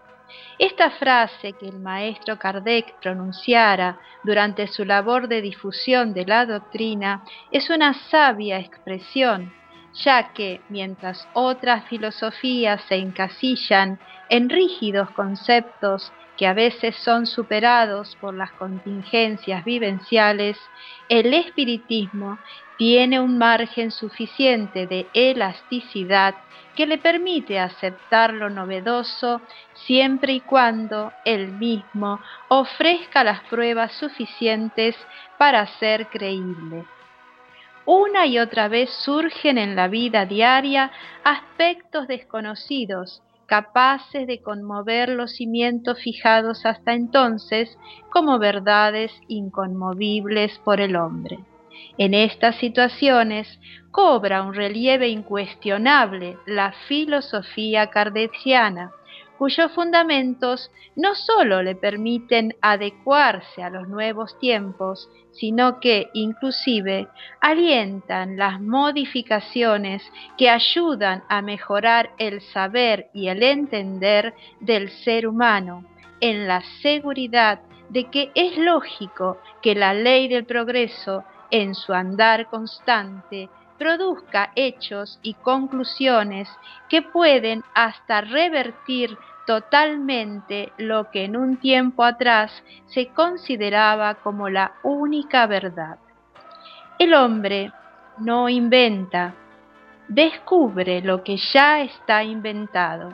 Esta 0.58 0.92
frase 0.92 1.54
que 1.54 1.68
el 1.68 1.80
maestro 1.80 2.40
Kardec 2.40 2.96
pronunciara 3.02 4.00
durante 4.24 4.68
su 4.68 4.86
labor 4.86 5.28
de 5.28 5.42
difusión 5.42 6.14
de 6.14 6.26
la 6.26 6.46
doctrina 6.46 7.24
es 7.52 7.70
una 7.70 7.94
sabia 7.94 8.58
expresión, 8.60 9.52
ya 9.94 10.32
que 10.34 10.62
mientras 10.70 11.28
otras 11.34 11.86
filosofías 11.86 12.82
se 12.88 12.96
encasillan 12.96 14.00
en 14.30 14.50
rígidos 14.50 15.10
conceptos 15.12 16.14
que 16.38 16.48
a 16.48 16.54
veces 16.54 16.96
son 17.04 17.26
superados 17.26 18.16
por 18.22 18.34
las 18.34 18.52
contingencias 18.54 19.66
vivenciales, 19.66 20.58
el 21.10 21.34
espiritismo 21.34 22.40
tiene 22.80 23.20
un 23.20 23.38
margen 23.38 23.92
suficiente 23.92 24.88
de 24.88 25.06
elasticidad 25.14 26.34
que 26.78 26.88
le 26.88 26.98
permite 26.98 27.60
aceptar 27.60 28.34
lo 28.34 28.50
novedoso 28.50 29.42
siempre 29.86 30.32
y 30.32 30.40
cuando 30.40 31.12
él 31.26 31.52
mismo 31.52 32.22
ofrezca 32.48 33.26
las 33.26 33.42
pruebas 33.50 33.92
suficientes 34.00 34.96
para 35.38 35.68
ser 35.78 36.08
creíble. 36.08 36.86
Una 37.86 38.26
y 38.26 38.40
otra 38.40 38.70
vez 38.70 38.90
surgen 39.04 39.58
en 39.58 39.76
la 39.76 39.90
vida 39.90 40.26
diaria 40.26 40.90
aspectos 41.26 42.08
desconocidos 42.08 43.22
capaces 43.46 44.26
de 44.26 44.42
conmover 44.42 45.10
los 45.10 45.32
cimientos 45.36 46.00
fijados 46.02 46.66
hasta 46.66 46.94
entonces 46.94 47.78
como 48.10 48.40
verdades 48.40 49.12
inconmovibles 49.28 50.58
por 50.60 50.80
el 50.80 50.96
hombre. 50.96 51.40
En 51.98 52.14
estas 52.14 52.56
situaciones 52.58 53.60
cobra 53.92 54.44
un 54.44 54.54
relieve 54.54 55.10
incuestionable 55.10 56.38
la 56.46 56.72
filosofía 56.88 57.88
kardeciana, 57.88 58.92
cuyos 59.38 59.72
fundamentos 59.72 60.70
no 60.98 61.16
sólo 61.16 61.64
le 61.64 61.74
permiten 61.74 62.56
adecuarse 62.62 63.64
a 63.64 63.70
los 63.70 63.88
nuevos 63.88 64.38
tiempos, 64.40 65.10
sino 65.32 65.80
que 65.80 66.10
inclusive 66.14 67.08
alientan 67.40 68.36
las 68.36 68.60
modificaciones 68.60 70.04
que 70.38 70.50
ayudan 70.50 71.24
a 71.30 71.42
mejorar 71.42 72.12
el 72.18 72.42
saber 72.42 73.10
y 73.14 73.30
el 73.30 73.42
entender 73.42 74.34
del 74.60 74.90
ser 74.90 75.26
humano, 75.26 75.86
en 76.20 76.48
la 76.48 76.62
seguridad 76.82 77.62
de 77.90 78.10
que 78.10 78.32
es 78.36 78.58
lógico 78.58 79.38
que 79.62 79.74
la 79.74 79.94
ley 79.94 80.28
del 80.28 80.46
progreso 80.46 81.24
en 81.52 81.76
su 81.76 81.94
andar 81.94 82.50
constante 82.50 83.50
produzca 83.78 84.52
hechos 84.56 85.20
y 85.24 85.34
conclusiones 85.36 86.50
que 86.90 87.02
pueden 87.02 87.64
hasta 87.74 88.22
revertir 88.22 89.18
totalmente 89.48 90.72
lo 90.78 91.10
que 91.10 91.24
en 91.24 91.36
un 91.36 91.58
tiempo 91.58 92.04
atrás 92.04 92.52
se 92.88 93.08
consideraba 93.08 94.16
como 94.16 94.50
la 94.50 94.74
única 94.84 95.48
verdad. 95.48 95.98
El 97.00 97.14
hombre 97.16 97.72
no 98.20 98.50
inventa, 98.50 99.34
descubre 100.08 101.02
lo 101.02 101.24
que 101.24 101.38
ya 101.38 101.82
está 101.82 102.24
inventado. 102.24 103.14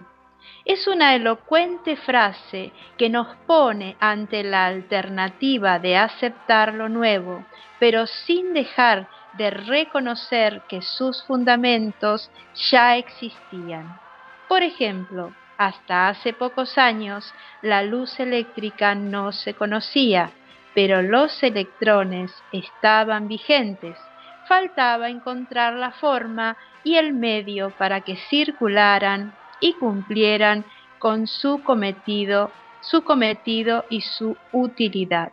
Es 0.65 0.87
una 0.87 1.13
elocuente 1.13 1.95
frase 1.95 2.71
que 2.97 3.07
nos 3.07 3.35
pone 3.45 3.95
ante 3.99 4.43
la 4.43 4.65
alternativa 4.65 5.77
de 5.77 5.95
aceptar 5.95 6.73
lo 6.73 6.89
nuevo, 6.89 7.45
pero 7.79 8.07
sin 8.07 8.51
dejar 8.53 9.07
de 9.33 9.51
reconocer 9.51 10.63
que 10.67 10.81
sus 10.81 11.23
fundamentos 11.25 12.31
ya 12.71 12.97
existían. 12.97 13.99
Por 14.47 14.63
ejemplo, 14.63 15.33
hasta 15.57 16.09
hace 16.09 16.33
pocos 16.33 16.79
años 16.79 17.31
la 17.61 17.83
luz 17.83 18.19
eléctrica 18.19 18.95
no 18.95 19.33
se 19.33 19.53
conocía, 19.53 20.31
pero 20.73 21.03
los 21.03 21.43
electrones 21.43 22.33
estaban 22.51 23.27
vigentes. 23.27 23.97
Faltaba 24.47 25.09
encontrar 25.09 25.73
la 25.73 25.91
forma 25.91 26.57
y 26.83 26.95
el 26.95 27.13
medio 27.13 27.69
para 27.77 28.01
que 28.01 28.15
circularan 28.29 29.33
y 29.59 29.73
cumplieran 29.73 30.65
con 30.99 31.27
su 31.27 31.61
cometido, 31.63 32.51
su 32.81 33.03
cometido 33.03 33.85
y 33.89 34.01
su 34.01 34.37
utilidad. 34.51 35.31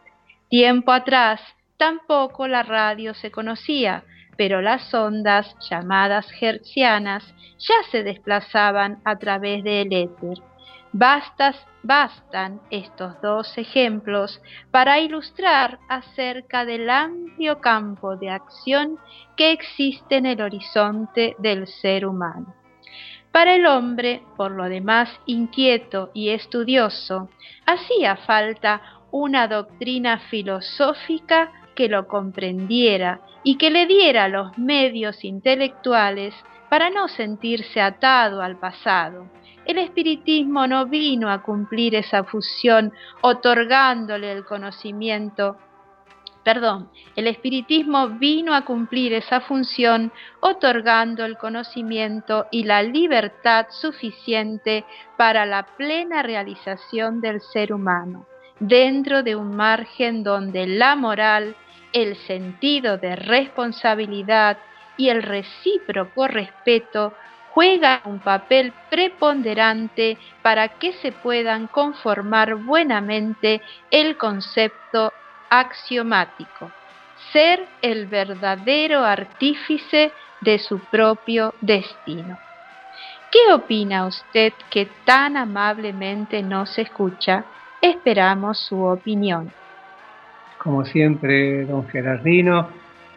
Tiempo 0.49 0.93
atrás 0.93 1.41
tampoco 1.77 2.47
la 2.47 2.63
radio 2.63 3.15
se 3.15 3.31
conocía, 3.31 4.05
pero 4.37 4.61
las 4.61 4.93
ondas 4.95 5.57
llamadas 5.69 6.27
hertzianas 6.41 7.25
ya 7.59 7.75
se 7.91 8.03
desplazaban 8.03 9.01
a 9.05 9.17
través 9.17 9.65
del 9.65 9.93
éter. 9.93 10.39
Bastas, 10.93 11.57
bastan 11.83 12.61
estos 12.71 13.21
dos 13.23 13.57
ejemplos 13.57 14.43
para 14.71 15.01
ilustrar 15.01 15.79
acerca 15.89 16.67
del 16.67 16.91
amplio 16.91 17.61
campo 17.61 18.17
de 18.17 18.29
acción 18.29 18.99
que 19.37 19.53
existe 19.53 20.17
en 20.17 20.27
el 20.27 20.43
horizonte 20.43 21.35
del 21.39 21.67
ser 21.67 22.05
humano. 22.05 22.62
Para 23.33 23.55
el 23.55 23.65
hombre, 23.65 24.23
por 24.37 24.53
lo 24.53 24.69
demás 24.69 25.09
inquieto 25.25 26.11
y 26.13 26.29
estudioso, 26.29 27.31
hacía 27.65 28.17
falta 28.17 28.83
una 29.11 29.49
doctrina 29.49 30.19
filosófica 30.31 31.51
que 31.75 31.89
lo 31.89 32.07
comprendiera 32.07 33.21
y 33.43 33.57
que 33.57 33.71
le 33.71 33.87
diera 33.87 34.29
los 34.29 34.57
medios 34.59 35.25
intelectuales 35.25 36.35
para 36.69 36.91
no 36.91 37.09
sentirse 37.09 37.81
atado 37.81 38.43
al 38.43 38.59
pasado. 38.59 39.31
El 39.65 39.79
espiritismo 39.79 40.67
no 40.67 40.87
vino 40.87 41.31
a 41.31 41.43
cumplir 41.43 41.95
esa 41.95 42.25
fusión 42.25 42.93
otorgándole 43.23 44.31
el 44.33 44.45
conocimiento 44.45 45.57
perdón, 46.45 46.91
el 47.17 47.27
espiritismo 47.27 48.09
vino 48.09 48.55
a 48.55 48.65
cumplir 48.65 49.13
esa 49.13 49.41
función 49.41 50.13
otorgando 50.41 51.25
el 51.25 51.37
conocimiento 51.37 52.47
y 52.51 52.65
la 52.65 52.83
libertad 52.83 53.67
suficiente 53.71 54.85
para 55.17 55.47
la 55.47 55.63
plena 55.77 56.23
realización 56.23 57.21
del 57.21 57.41
ser 57.41 57.73
humano, 57.73 58.27
dentro 58.59 59.23
de 59.23 59.37
un 59.37 59.55
margen 59.55 60.23
donde 60.23 60.67
la 60.67 60.97
moral 60.97 61.55
el 61.93 62.17
sentido 62.27 62.97
de 62.99 63.17
responsabilidad 63.17 64.59
y 64.97 65.09
el 65.09 65.23
recíproco 65.23 66.27
respeto 66.27 67.15
juegan 67.53 68.01
un 68.07 68.19
papel 68.21 68.73
preponderante 68.89 70.17
para 70.41 70.69
que 70.69 70.95
se 70.95 71.13
puedan 71.13 71.67
conformar 71.67 72.55
buenamente 72.55 73.61
el 73.91 74.17
concepto 74.17 75.13
axiomático, 75.61 76.71
ser 77.33 77.67
el 77.83 78.07
verdadero 78.07 79.05
artífice 79.05 80.13
de 80.41 80.59
su 80.59 80.79
propio 80.79 81.55
destino. 81.61 82.39
¿Qué 83.31 83.53
opina 83.53 84.07
usted 84.07 84.53
que 84.71 84.89
tan 85.05 85.37
amablemente 85.37 86.43
nos 86.43 86.79
escucha? 86.79 87.45
Esperamos 87.81 88.59
su 88.59 88.83
opinión 88.83 89.53
como 90.63 90.85
siempre, 90.85 91.65
don 91.65 91.89
Gerardino 91.89 92.69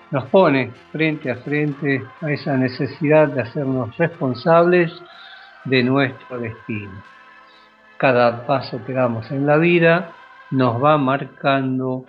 nos 0.09 0.25
pone 0.25 0.71
frente 0.91 1.29
a 1.29 1.35
frente 1.35 2.03
a 2.21 2.31
esa 2.31 2.57
necesidad 2.57 3.27
de 3.27 3.41
hacernos 3.41 3.95
responsables 3.97 4.91
de 5.63 5.83
nuestro 5.83 6.39
destino. 6.39 7.03
Cada 7.97 8.47
paso 8.47 8.83
que 8.83 8.93
damos 8.93 9.29
en 9.29 9.45
la 9.45 9.57
vida 9.57 10.11
nos 10.49 10.83
va 10.83 10.97
marcando 10.97 12.05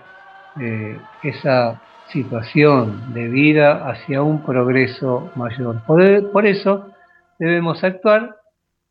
eh, 0.61 0.99
esa 1.23 1.83
situación 2.13 3.13
de 3.15 3.29
vida 3.29 3.89
hacia 3.89 4.23
un 4.23 4.45
progreso 4.45 5.31
mayor. 5.35 5.83
por 5.85 6.47
eso 6.47 6.93
debemos 7.39 7.83
actuar 7.83 8.37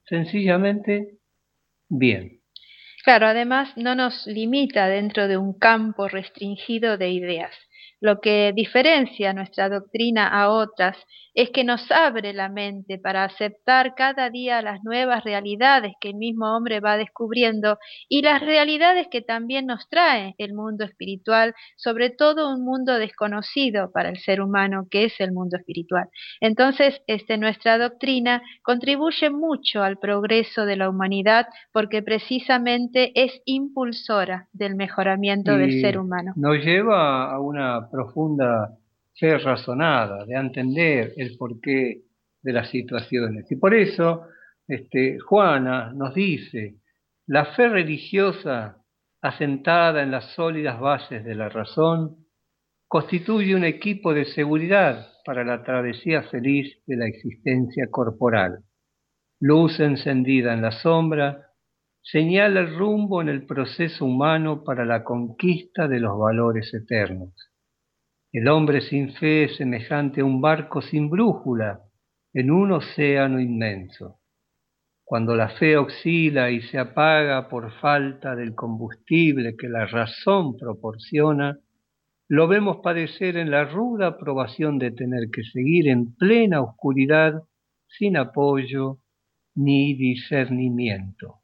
sencillamente 0.06 1.18
bien. 1.90 2.40
Claro, 3.04 3.28
además 3.28 3.70
no 3.76 3.94
nos 3.96 4.26
limita 4.26 4.88
dentro 4.88 5.28
de 5.28 5.38
un 5.38 5.58
campo 5.58 6.08
restringido 6.08 6.98
de 6.98 7.10
ideas. 7.10 7.52
Lo 8.02 8.20
que 8.20 8.52
diferencia 8.56 9.34
nuestra 9.34 9.70
doctrina 9.70 10.28
a 10.28 10.50
otras 10.50 10.98
es 11.36 11.50
que 11.52 11.66
nos 11.66 11.92
abre 11.92 12.34
la 12.34 12.50
mente 12.50 12.98
para 12.98 13.26
aceptar 13.26 13.94
cada 13.94 14.30
día 14.30 14.62
las 14.62 14.84
nuevas 14.84 15.24
realidades 15.24 15.94
que 16.00 16.10
el 16.10 16.16
mismo 16.16 16.56
hombre 16.56 16.80
va 16.80 16.98
descubriendo 16.98 17.78
y 18.08 18.22
las 18.22 18.42
realidades 18.42 19.08
que 19.12 19.22
también 19.22 19.66
nos 19.66 19.88
trae 19.90 20.34
el 20.38 20.54
mundo 20.54 20.86
espiritual, 20.86 21.54
sobre 21.76 22.10
todo 22.10 22.54
un 22.54 22.64
mundo 22.64 22.98
desconocido 22.98 23.92
para 23.92 24.10
el 24.10 24.18
ser 24.18 24.42
humano 24.42 24.88
que 24.90 25.06
es 25.06 25.20
el 25.20 25.34
mundo 25.34 25.58
espiritual. 25.58 26.08
Entonces, 26.40 27.02
este, 27.08 27.38
nuestra 27.38 27.78
doctrina 27.78 28.42
contribuye 28.64 29.30
mucho 29.30 29.84
al 29.84 29.98
progreso 29.98 30.66
de 30.66 30.78
la 30.78 30.90
humanidad 30.90 31.48
porque 31.74 32.02
precisamente 32.02 33.12
es 33.14 33.42
impulsora 33.44 34.48
del 34.54 34.76
mejoramiento 34.76 35.58
del 35.58 35.82
ser 35.82 35.98
humano. 35.98 36.32
Nos 36.38 36.64
lleva 36.64 37.30
a 37.30 37.40
una 37.42 37.90
profunda 37.92 38.78
ser 39.16 39.42
razonada, 39.44 40.26
de 40.26 40.36
entender 40.36 41.14
el 41.18 41.38
porqué 41.38 42.04
de 42.42 42.54
las 42.54 42.70
situaciones. 42.70 43.50
Y 43.52 43.56
por 43.56 43.74
eso 43.74 44.28
este, 44.68 45.20
Juana 45.20 45.94
nos 45.94 46.14
dice, 46.14 46.76
la 47.28 47.46
fe 47.56 47.70
religiosa 47.70 48.78
asentada 49.22 50.04
en 50.04 50.12
las 50.12 50.34
sólidas 50.36 50.80
bases 50.80 51.24
de 51.24 51.34
la 51.34 51.50
razón 51.50 52.18
constituye 52.88 53.56
un 53.56 53.64
equipo 53.64 54.14
de 54.14 54.26
seguridad 54.26 55.08
para 55.26 55.44
la 55.44 55.64
travesía 55.64 56.24
feliz 56.24 56.78
de 56.86 56.98
la 56.98 57.08
existencia 57.08 57.88
corporal. 57.90 58.60
Luz 59.40 59.80
encendida 59.80 60.54
en 60.54 60.62
la 60.62 60.72
sombra, 60.72 61.48
señala 62.02 62.60
el 62.60 62.76
rumbo 62.78 63.22
en 63.22 63.30
el 63.30 63.46
proceso 63.46 64.06
humano 64.06 64.64
para 64.64 64.86
la 64.86 65.04
conquista 65.04 65.88
de 65.88 66.00
los 66.00 66.18
valores 66.20 66.72
eternos. 66.74 67.34
El 68.38 68.50
hombre 68.50 68.82
sin 68.82 69.14
fe 69.14 69.46
es 69.46 69.56
semejante 69.56 70.20
a 70.20 70.26
un 70.26 70.42
barco 70.42 70.82
sin 70.82 71.10
brújula 71.10 71.80
en 72.34 72.52
un 72.52 72.74
océano 72.74 73.40
inmenso. 73.40 74.20
Cuando 75.06 75.38
la 75.38 75.48
fe 75.52 75.78
oscila 75.78 76.52
y 76.52 76.60
se 76.64 76.78
apaga 76.78 77.48
por 77.48 77.72
falta 77.80 78.36
del 78.36 78.54
combustible 78.54 79.56
que 79.56 79.70
la 79.70 79.86
razón 79.86 80.58
proporciona, 80.58 81.58
lo 82.28 82.50
vemos 82.50 82.80
padecer 82.84 83.38
en 83.38 83.52
la 83.52 83.64
ruda 83.64 84.18
probación 84.18 84.80
de 84.80 84.92
tener 84.92 85.30
que 85.32 85.44
seguir 85.44 85.88
en 85.88 86.14
plena 86.14 86.60
oscuridad 86.62 87.42
sin 87.88 88.18
apoyo 88.18 88.98
ni 89.56 89.94
discernimiento. 89.94 91.36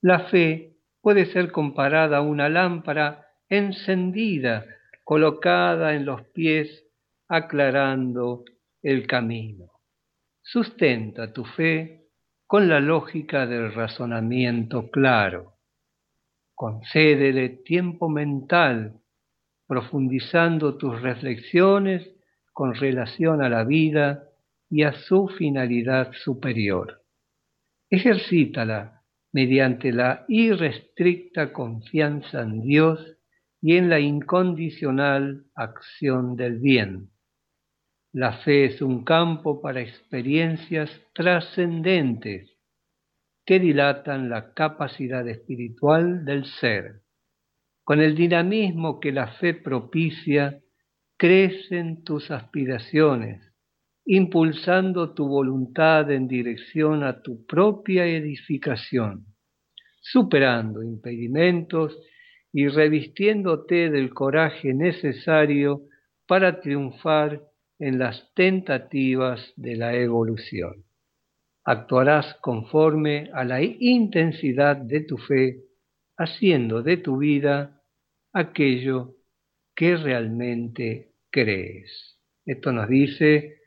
La 0.00 0.20
fe 0.30 0.78
puede 1.02 1.26
ser 1.26 1.52
comparada 1.52 2.16
a 2.16 2.22
una 2.22 2.48
lámpara 2.48 3.26
encendida 3.50 4.64
colocada 5.06 5.94
en 5.94 6.04
los 6.04 6.20
pies, 6.32 6.84
aclarando 7.28 8.42
el 8.82 9.06
camino. 9.06 9.70
Sustenta 10.42 11.32
tu 11.32 11.44
fe 11.44 12.08
con 12.44 12.68
la 12.68 12.80
lógica 12.80 13.46
del 13.46 13.72
razonamiento 13.72 14.90
claro. 14.90 15.58
Concédele 16.56 17.50
tiempo 17.50 18.08
mental, 18.08 19.00
profundizando 19.68 20.76
tus 20.76 21.00
reflexiones 21.00 22.12
con 22.52 22.74
relación 22.74 23.44
a 23.44 23.48
la 23.48 23.62
vida 23.62 24.24
y 24.68 24.82
a 24.82 24.92
su 24.92 25.28
finalidad 25.28 26.10
superior. 26.14 27.04
Ejercítala 27.88 29.04
mediante 29.30 29.92
la 29.92 30.24
irrestricta 30.26 31.52
confianza 31.52 32.42
en 32.42 32.62
Dios 32.62 33.15
y 33.66 33.78
en 33.78 33.88
la 33.88 33.98
incondicional 33.98 35.44
acción 35.56 36.36
del 36.36 36.60
bien. 36.60 37.10
La 38.12 38.34
fe 38.34 38.66
es 38.66 38.80
un 38.80 39.02
campo 39.02 39.60
para 39.60 39.80
experiencias 39.80 40.88
trascendentes 41.12 42.48
que 43.44 43.58
dilatan 43.58 44.30
la 44.30 44.54
capacidad 44.54 45.26
espiritual 45.26 46.24
del 46.24 46.44
ser. 46.44 47.00
Con 47.82 48.00
el 48.00 48.14
dinamismo 48.14 49.00
que 49.00 49.10
la 49.10 49.32
fe 49.32 49.54
propicia, 49.54 50.60
crecen 51.16 52.04
tus 52.04 52.30
aspiraciones, 52.30 53.52
impulsando 54.04 55.12
tu 55.12 55.26
voluntad 55.26 56.08
en 56.12 56.28
dirección 56.28 57.02
a 57.02 57.20
tu 57.20 57.44
propia 57.46 58.06
edificación, 58.06 59.26
superando 60.00 60.84
impedimentos 60.84 61.98
y 62.56 62.68
revistiéndote 62.68 63.90
del 63.90 64.14
coraje 64.14 64.72
necesario 64.72 65.82
para 66.26 66.62
triunfar 66.62 67.42
en 67.78 67.98
las 67.98 68.32
tentativas 68.32 69.52
de 69.56 69.76
la 69.76 69.94
evolución. 69.94 70.86
Actuarás 71.66 72.34
conforme 72.40 73.28
a 73.34 73.44
la 73.44 73.60
intensidad 73.60 74.78
de 74.78 75.02
tu 75.02 75.18
fe, 75.18 75.64
haciendo 76.16 76.82
de 76.82 76.96
tu 76.96 77.18
vida 77.18 77.82
aquello 78.32 79.16
que 79.74 79.98
realmente 79.98 81.12
crees. 81.30 82.18
Esto 82.46 82.72
nos 82.72 82.88
dice 82.88 83.58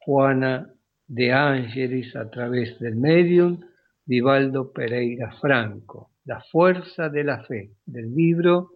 Juana 0.00 0.70
de 1.06 1.32
Ángeles 1.32 2.14
a 2.14 2.28
través 2.28 2.78
del 2.78 2.96
medium 2.96 3.58
Vivaldo 4.04 4.70
Pereira 4.70 5.32
Franco. 5.40 6.13
La 6.26 6.40
fuerza 6.50 7.10
de 7.10 7.22
la 7.22 7.44
fe, 7.44 7.72
del 7.84 8.14
libro 8.14 8.70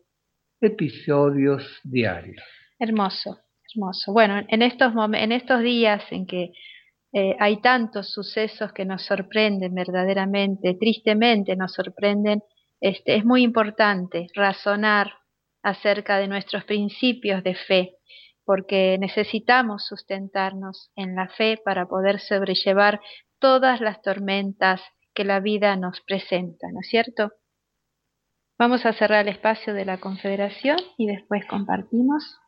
Episodios 0.61 1.81
Diarios. 1.83 2.43
Hermoso, 2.79 3.39
hermoso. 3.75 4.13
Bueno, 4.13 4.45
en 4.49 4.61
estos, 4.61 4.93
en 5.15 5.33
estos 5.33 5.63
días 5.63 6.03
en 6.11 6.27
que 6.27 6.53
eh, 7.15 7.37
hay 7.41 7.63
tantos 7.63 8.13
sucesos 8.13 8.75
que 8.75 8.85
nos 8.85 9.03
sorprenden 9.07 9.75
verdaderamente, 9.75 10.75
tristemente 10.75 11.57
nos 11.57 11.73
sorprenden, 11.73 12.43
este, 12.81 13.17
es 13.17 13.25
muy 13.25 13.45
importante 13.45 14.27
razonar 14.35 15.11
acerca 15.63 16.19
de 16.19 16.29
nuestros 16.29 16.65
principios 16.65 17.43
de 17.45 17.55
fe, 17.55 17.95
porque 18.45 18.99
necesitamos 19.01 19.87
sustentarnos 19.87 20.91
en 20.97 21.15
la 21.15 21.29
fe 21.29 21.59
para 21.65 21.87
poder 21.87 22.21
sobrellevar 22.21 23.01
todas 23.39 23.81
las 23.81 24.03
tormentas 24.03 24.83
que 25.19 25.25
la 25.25 25.41
vida 25.41 25.75
nos 25.75 26.01
presenta, 26.03 26.69
¿no 26.73 26.79
es 26.79 26.89
cierto? 26.91 27.33
Vamos 28.57 28.87
a 28.87 28.93
cerrar 28.93 29.27
el 29.27 29.35
espacio 29.35 29.75
de 29.75 29.85
la 29.85 29.99
Confederación 29.99 30.77
y 30.97 31.09
después 31.09 31.45
compartimos. 31.47 32.39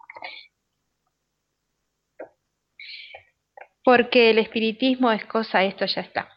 Porque 3.82 4.30
el 4.30 4.38
espiritismo 4.38 5.10
es 5.10 5.24
cosa, 5.24 5.64
esto 5.64 5.84
ya 5.84 6.02
está. 6.02 6.28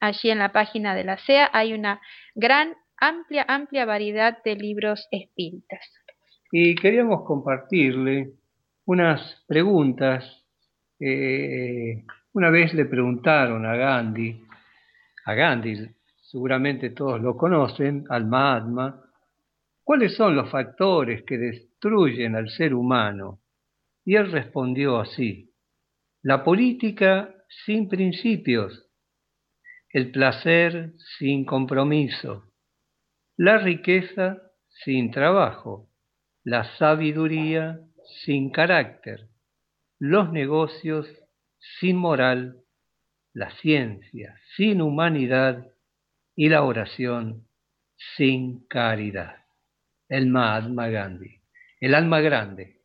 Allí 0.00 0.30
en 0.30 0.38
la 0.38 0.50
página 0.50 0.94
de 0.94 1.04
la 1.04 1.18
SEA 1.18 1.50
hay 1.52 1.74
una 1.74 2.00
gran, 2.34 2.74
amplia, 2.96 3.44
amplia 3.46 3.84
variedad 3.84 4.42
de 4.42 4.56
libros 4.56 5.06
espíritas. 5.10 5.80
Y 6.50 6.74
queríamos 6.74 7.24
compartirle 7.24 8.32
unas 8.86 9.44
preguntas. 9.46 10.24
Eh, 10.98 12.02
una 12.32 12.50
vez 12.50 12.74
le 12.74 12.86
preguntaron 12.86 13.64
a 13.66 13.76
Gandhi, 13.76 14.42
a 15.26 15.34
Gandhi, 15.34 15.86
seguramente 16.22 16.90
todos 16.90 17.20
lo 17.20 17.36
conocen, 17.36 18.04
al 18.08 18.26
Mahatma, 18.26 19.02
¿cuáles 19.84 20.16
son 20.16 20.34
los 20.34 20.50
factores 20.50 21.24
que 21.24 21.38
destruyen 21.38 22.36
al 22.36 22.48
ser 22.48 22.74
humano? 22.74 23.40
Y 24.04 24.16
él 24.16 24.32
respondió 24.32 24.98
así, 24.98 25.52
la 26.22 26.42
política 26.42 27.34
sin 27.64 27.88
principios, 27.88 28.89
el 29.92 30.12
placer 30.12 30.92
sin 31.18 31.44
compromiso, 31.44 32.44
la 33.36 33.58
riqueza 33.58 34.40
sin 34.68 35.10
trabajo, 35.10 35.88
la 36.44 36.64
sabiduría 36.76 37.80
sin 38.22 38.50
carácter, 38.50 39.28
los 39.98 40.32
negocios 40.32 41.08
sin 41.58 41.96
moral, 41.96 42.62
la 43.32 43.50
ciencia 43.58 44.36
sin 44.56 44.80
humanidad 44.80 45.66
y 46.36 46.48
la 46.48 46.62
oración 46.62 47.46
sin 48.16 48.66
caridad. 48.66 49.36
El 50.08 50.28
Mahatma 50.28 50.88
Gandhi, 50.88 51.40
el 51.80 51.94
alma 51.94 52.20
grande, 52.20 52.80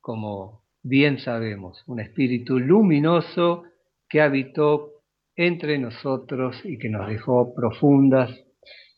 como 0.00 0.64
bien 0.82 1.18
sabemos, 1.18 1.82
un 1.86 2.00
espíritu 2.00 2.58
luminoso 2.58 3.64
que 4.08 4.20
habitó 4.20 4.91
entre 5.36 5.78
nosotros 5.78 6.60
y 6.64 6.78
que 6.78 6.88
nos 6.88 7.08
dejó 7.08 7.54
profundas 7.54 8.30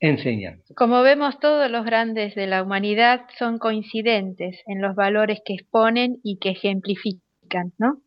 enseñanzas. 0.01 0.77
Como 0.77 1.03
vemos, 1.03 1.39
todos 1.41 1.71
los 1.71 1.85
grandes 1.85 2.35
de 2.35 2.47
la 2.47 2.63
humanidad 2.63 3.27
son 3.39 3.59
coincidentes 3.59 4.63
en 4.67 4.83
los 4.83 4.95
valores 4.95 5.41
que 5.45 5.55
exponen 5.55 6.19
y 6.23 6.39
que 6.39 6.51
ejemplifican, 6.51 7.73
¿no? 7.79 8.03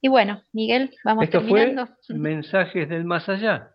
Y 0.00 0.08
bueno, 0.08 0.42
Miguel, 0.52 0.90
vamos 1.04 1.24
Esto 1.24 1.40
terminando. 1.40 1.88
Fue 2.06 2.16
Mensajes 2.16 2.88
del 2.88 3.04
Más 3.04 3.28
Allá. 3.28 3.70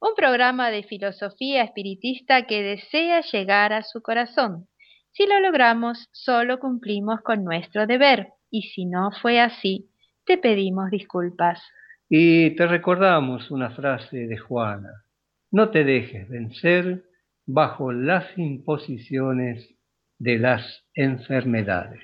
Un 0.00 0.14
programa 0.14 0.70
de 0.70 0.82
filosofía 0.82 1.62
espiritista 1.62 2.46
que 2.46 2.62
desea 2.62 3.22
llegar 3.22 3.72
a 3.72 3.82
su 3.82 4.02
corazón. 4.02 4.68
Si 5.12 5.26
lo 5.26 5.40
logramos, 5.40 6.08
solo 6.12 6.58
cumplimos 6.58 7.20
con 7.22 7.44
nuestro 7.44 7.86
deber, 7.86 8.28
y 8.50 8.62
si 8.62 8.84
no 8.84 9.10
fue 9.22 9.40
así, 9.40 9.88
te 10.26 10.38
pedimos 10.38 10.90
disculpas. 10.90 11.62
Y 12.08 12.50
te 12.56 12.66
recordamos 12.66 13.50
una 13.50 13.70
frase 13.70 14.26
de 14.26 14.36
Juana, 14.36 15.04
no 15.50 15.70
te 15.70 15.84
dejes 15.84 16.28
vencer 16.28 17.04
bajo 17.46 17.92
las 17.92 18.26
imposiciones 18.36 19.74
de 20.18 20.38
las 20.38 20.84
enfermedades. 20.94 22.02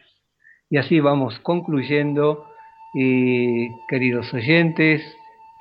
Y 0.68 0.78
así 0.78 1.00
vamos 1.00 1.38
concluyendo 1.40 2.46
y 2.94 3.68
queridos 3.88 4.32
oyentes, 4.34 5.02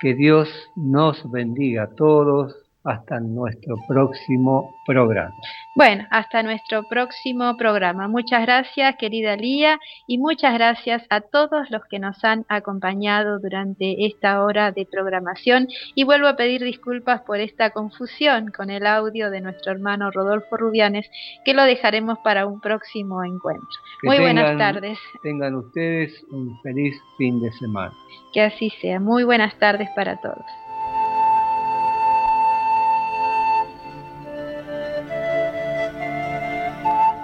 que 0.00 0.14
Dios 0.14 0.48
nos 0.76 1.30
bendiga 1.30 1.84
a 1.84 1.94
todos 1.94 2.56
hasta 2.84 3.20
nuestro 3.20 3.76
próximo 3.86 4.74
programa. 4.86 5.34
Bueno, 5.76 6.06
hasta 6.10 6.42
nuestro 6.42 6.82
próximo 6.88 7.56
programa. 7.56 8.08
Muchas 8.08 8.42
gracias, 8.42 8.96
querida 8.96 9.36
Lía, 9.36 9.78
y 10.06 10.18
muchas 10.18 10.54
gracias 10.54 11.04
a 11.10 11.20
todos 11.20 11.70
los 11.70 11.84
que 11.84 11.98
nos 11.98 12.24
han 12.24 12.44
acompañado 12.48 13.38
durante 13.38 14.06
esta 14.06 14.42
hora 14.42 14.72
de 14.72 14.86
programación. 14.90 15.68
Y 15.94 16.04
vuelvo 16.04 16.26
a 16.26 16.36
pedir 16.36 16.62
disculpas 16.62 17.20
por 17.22 17.38
esta 17.38 17.70
confusión 17.70 18.50
con 18.50 18.70
el 18.70 18.86
audio 18.86 19.30
de 19.30 19.40
nuestro 19.40 19.72
hermano 19.72 20.10
Rodolfo 20.10 20.56
Rubianes, 20.56 21.08
que 21.44 21.54
lo 21.54 21.64
dejaremos 21.64 22.18
para 22.20 22.46
un 22.46 22.60
próximo 22.60 23.22
encuentro. 23.24 23.68
Muy 24.02 24.18
buenas 24.18 24.56
tardes. 24.56 24.98
Tengan 25.22 25.54
ustedes 25.54 26.12
un 26.30 26.58
feliz 26.62 26.94
fin 27.18 27.40
de 27.40 27.52
semana. 27.52 27.92
Que 28.32 28.42
así 28.42 28.70
sea. 28.80 29.00
Muy 29.00 29.24
buenas 29.24 29.54
tardes 29.58 29.88
para 29.94 30.16
todos. 30.20 30.44